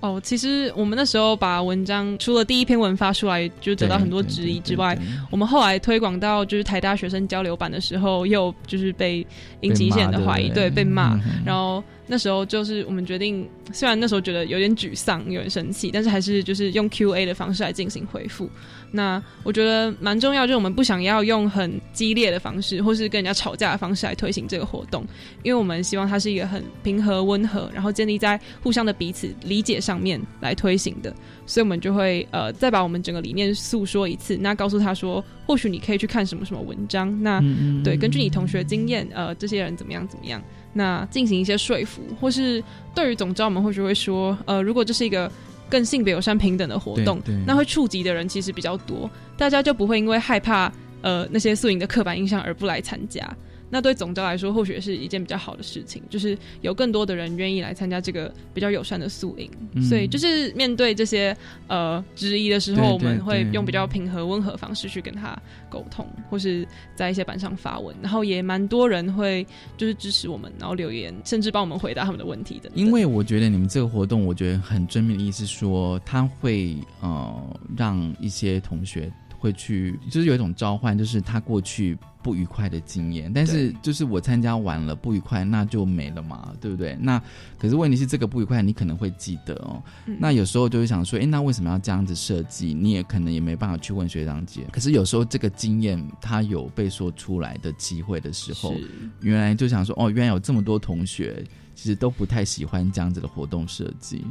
[0.00, 4.94] 哦，其实我们那时候把文章除了第一篇文发出来，就得到很多质疑之外，
[5.30, 9.26] 我们后来推广到就是台大学生交流版的时候，又就是被
[9.62, 11.18] 引起一些人的怀疑，对，被骂。
[11.42, 18.48] 然后那时候就是我们决定，虽然那时候觉得有点沮丧、有点生气，但是还是就是用 Q&A 的方式来进行回复。
[18.90, 25.04] 那我觉得蛮重要，就是我们不想要用很激烈的方式，或是跟人家吵架的方式来推行这个活动，
[25.42, 31.12] 因为我们希望它是一个很平和、温和，然后建立在互相的彼此理解上面来推行的。
[31.46, 37.40] 所以我们就会呃再把我们整个理念诉说一次，那告诉他说，或许你可以去看什么什么文章，那
[37.82, 40.40] 对，根据你同学经验，呃，这些人怎么样怎么样，
[40.74, 42.62] 那进行一些说服，或是
[42.94, 45.32] 对于总招，我们或许会说，呃，如果这是一个。
[45.66, 50.70] 更性别友善平等的活动那会触及的人其实比较多，大家就不会因为害怕
[51.00, 53.26] 呃那些宿营的刻板印象而不来参加。
[53.74, 59.50] 那对总教来说，或许是一件比较好的事情，就是有更多的人愿意来参加这个比较友善的宿营。
[59.72, 65.36] 嗯所以就是面对这些呃质疑的时候，对我们会用比较平和温和方式去跟他
[65.68, 66.64] 沟通，或是
[66.94, 69.44] 在一些板上发文，然后也蛮多人会
[69.76, 72.70] 就是支持我们，然后留言，甚至帮我们回答他们的问题的。
[72.74, 79.10] 因为我觉得你们这个活动，我觉得很正面的意思是说，它会呃让一些同学
[79.44, 86.96] 会去，就是有一种召唤，就是他过去不愉快的经验，但是就是我参加完了不愉快，那就没了嘛，对不对？
[86.98, 87.22] 那
[87.58, 92.72] 可是问题是这个不愉快你可能会记得哦，嗯那有时候就会想说，哎，那为什么要这样子设计？
[92.72, 94.62] 你也可能也没办法去问学长姐。
[94.72, 98.74] 可是有时候这个经验他有被说出来的机会的时候，
[99.20, 104.24] 原来就想说，哦，原来有这么多同学其实都不太喜欢这样子的活动设计，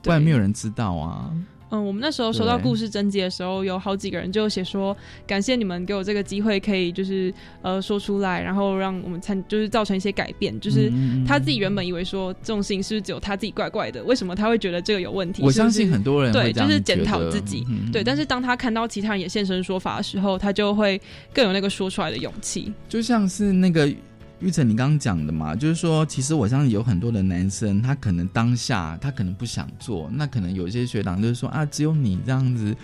[0.00, 1.28] 不然没有人知道啊。
[1.32, 1.44] 嗯，
[1.78, 4.96] 我们那时候收到故事征集的时候，有好几个人就写说，
[5.26, 10.58] 感谢你们给我这个机会，可以就是呃说出来，然后让我们参，就是造成一些改变。
[10.58, 15.42] 就是嗯嗯嗯他自己原本以为说这种事情是不是只有他自己怪怪的，为什么他会觉得这个有问题？
[15.42, 17.66] 我相信很多人对，就是检讨自己。
[17.68, 21.00] 嗯对，但是当他看到其他人也现身说法的时候，他就会
[21.32, 22.72] 更有那个说出来的勇气。
[22.88, 23.92] 就像是那个
[24.40, 32.74] 玉成你刚刚讲的嘛，就是说，其实我相信有很多的男生，他可能当下他可能不想做，那可能有些学长就是说啊，只有你这样子，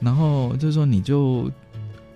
[0.00, 1.50] 然后就是说你就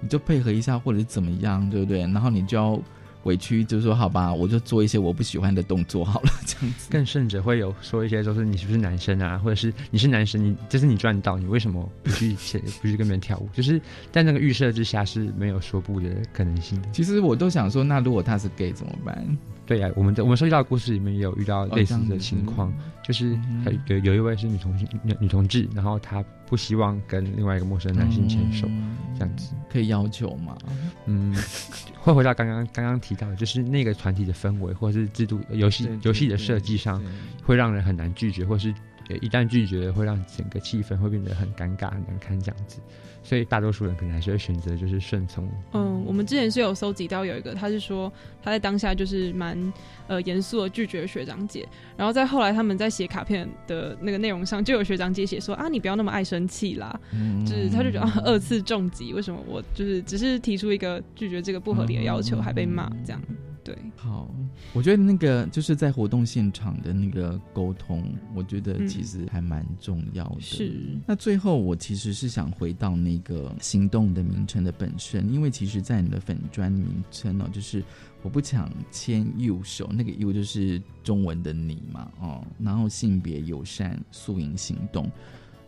[0.01, 2.01] 你就配合一下，或者怎么样，对不对？
[2.01, 2.81] 然后你就要
[3.27, 6.89] 委屈，就说好吧，我就做一些我不喜欢的动作好了，这样子。
[6.91, 12.33] 更甚者会有说一些，就是你是不是男生啊，或者是你是男生，你这是你赚到，你为什么不去
[12.81, 13.49] 不去跟别人跳舞？
[13.53, 13.79] 就是
[14.11, 16.89] 在那个预设之下是没有说不的可能性的。
[16.93, 19.37] 其实我都想说，那如果他是 gay 怎么办？
[19.67, 22.73] 对呀、我们的我们收集到的故事里面也有遇到类似的情况，
[23.07, 23.39] 就是
[23.87, 28.67] 有有有一位是女同性女女同志，然后她不希望跟另外一个陌生男性牵手，
[29.15, 30.59] 这样子可以要求吗？
[31.05, 31.33] 嗯，
[32.01, 37.01] 会回到刚刚刚刚提到的，就是那个团体的氛围或者是制度游戏游戏的设计上，
[37.45, 38.75] 会让人很难拒绝，或是
[39.21, 42.81] 一旦拒绝，会让整个气氛会变得很尴尬、很难堪这样子。
[43.27, 45.51] 所以大多数人可能还是会选择就是顺从。
[45.73, 49.73] 嗯，我们之前是有搜集到有一个，他是说他在当下就是蛮
[50.07, 51.67] 呃严肃的拒绝学长姐，
[51.97, 63.21] 然后在后来他们在写卡片的那个内容上，就有学长姐写说啊，你不要那么爱生气啦，嗯就是他就觉得、啊、二次重击，为什么我就是只是提出一个拒绝这个不合理的要求，还被骂这样。
[63.67, 64.33] 对，好，
[64.73, 70.41] 我觉得那个就是在活动现场的那个沟通，我觉得其实还蛮重要的。
[70.41, 70.73] 是，
[71.05, 77.83] 那最后我其实是想回到那个行动的名称的本身，因为其实，在你的粉砖名称哦，就是
[78.23, 85.11] 我不想牵右手，那个右就是中文的你嘛，哦，然后性别友善素营行动。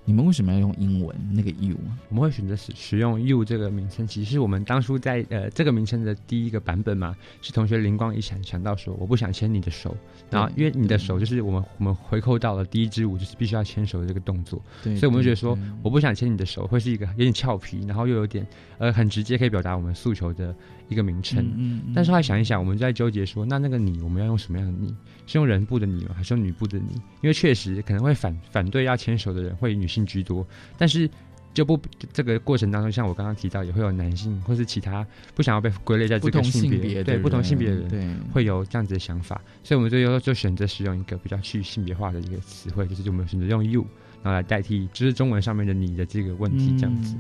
[0.09, 1.77] 你们为什么要用英文那个 you？
[2.09, 9.95] 我们会选择使使用 you 这个名称，其实我们当初在呃这个名称的第一个版本嘛，是同学灵光一闪想到说，我不想牵你的手，
[10.31, 18.47] 然后因为你的手就是我们我们回扣到了第一支舞就是必须要牵手的这个动作，对所以我们就觉得说，我不想牵你的手，会是一个有点俏皮，然后又有点
[18.79, 20.57] 呃很直接可以表达我们诉求的
[20.89, 21.47] 一个名称。
[21.55, 24.95] 嗯但是后来想一想，我们在纠结说，那那个你我们要用什么样的你？
[25.27, 26.15] 是用人部的你吗？
[26.17, 26.95] 还是用女部的你？
[27.21, 30.47] 因为确实可能会反反对要牵手的人会女性居多，
[30.77, 31.09] 但是
[31.55, 31.81] 就不
[32.13, 43.85] 这个过程当中，像我刚刚提到，也会有男性或是其他不想要被归类在这个性性别的对不同性别的人，对会有这样子的想法，所以我们最后就选择使用一个比较去性别化的一个词汇，就是我们选择用 you，
[44.23, 47.17] 然后来代替就是中文上面的你的这个问题，这样子。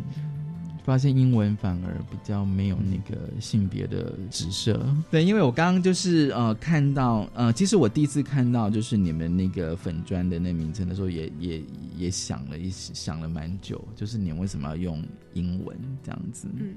[0.88, 4.80] 发现英文反而比较没有那个性别的直射。
[5.10, 11.62] 对，因为我刚刚就是呃看到呃，其实我第一次看到就是你们那个粉砖的那名称的时候也，也
[11.94, 16.48] 也想了一想了蛮久，就是你们为什么要用英文这样子？
[16.56, 16.74] 嗯。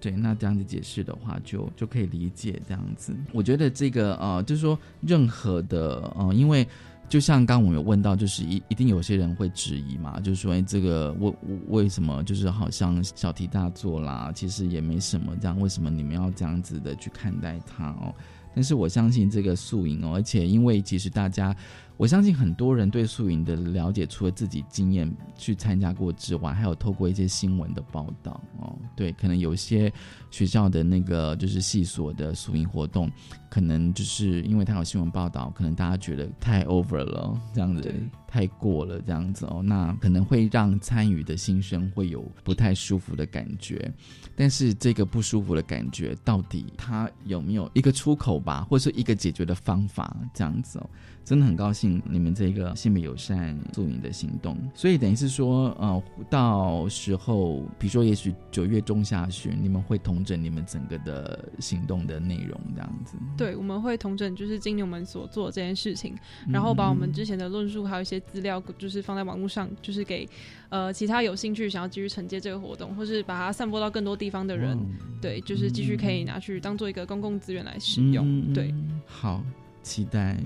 [0.00, 3.16] 对，那这样子解释的话就，就可以理解这样子。
[3.32, 6.68] 我觉得这个呃，就是说任何的呃，因为
[7.14, 11.34] 就像刚我们有问到，就是一一定有些人会质疑嘛，就是说，哎，这个为
[11.68, 18.12] 为什么就是好像小题大做啦，其实也没什么，这样为什么你们要这样子的去看待它哦？
[18.52, 21.54] 但是我相信这个素营哦，而且因为其实大家。
[21.96, 28.76] 我相信很多人对素营的了解，除了自己经验去参加过之外，还有透过一些新闻的报道哦。
[28.96, 29.92] 对，可能有些
[30.34, 33.08] 学校的那个就是系所的宿营活动，
[33.48, 37.94] 可能就是因为他有新闻报道，可能大家觉得太 over 了，这样子
[38.26, 43.88] 太过了，这样子哦，那可能会让参与的新生会有不太舒服的感觉。
[44.34, 50.16] 但是这个不舒服的感觉，到底他有没有一个出口吧，或者是一个解决的方法？
[50.34, 50.90] 这样子哦。
[51.24, 63.18] 真的很高兴你们这个性别友善宿营的行动，所以等于是说，呃，到时候比如说，也许九月中下旬，你们会统整你们整个的行动的内容，这样子。
[63.36, 66.14] 对，我们会统整就是今年我们所做这件事情，
[66.48, 70.26] 然后把我们之前的论述还有一些资料，就是放在网络上，就是给
[70.70, 74.78] 呃其他有兴趣想要继续承接这个活动，或是把它散播到更多地方的人，
[75.20, 78.24] 对，就是继续可以拿去当做一个公共资源来使用。
[78.26, 79.44] 嗯、对，好，
[79.82, 80.38] 期待。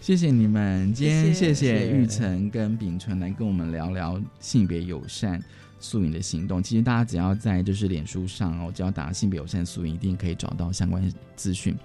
[0.00, 5.42] 谢谢你们，今天谢谢玉成跟秉纯来跟我们聊聊性别友善
[5.84, 6.62] 宿营的行动。
[6.62, 11.76] 其实大家只要在就是脸书上哦，只要打性别友善素云，一定可以找到相关资讯。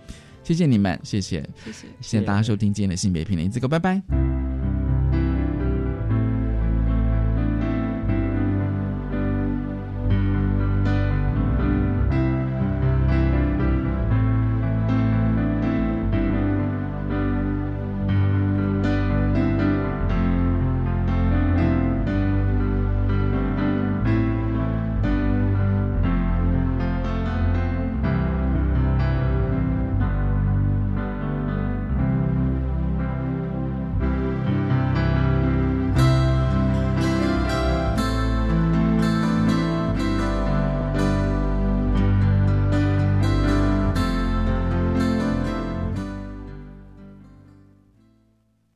[0.41, 4.02] 谢谢你们，谢谢，谢谢，谢谢大家收听今天的性别平等，这个拜拜。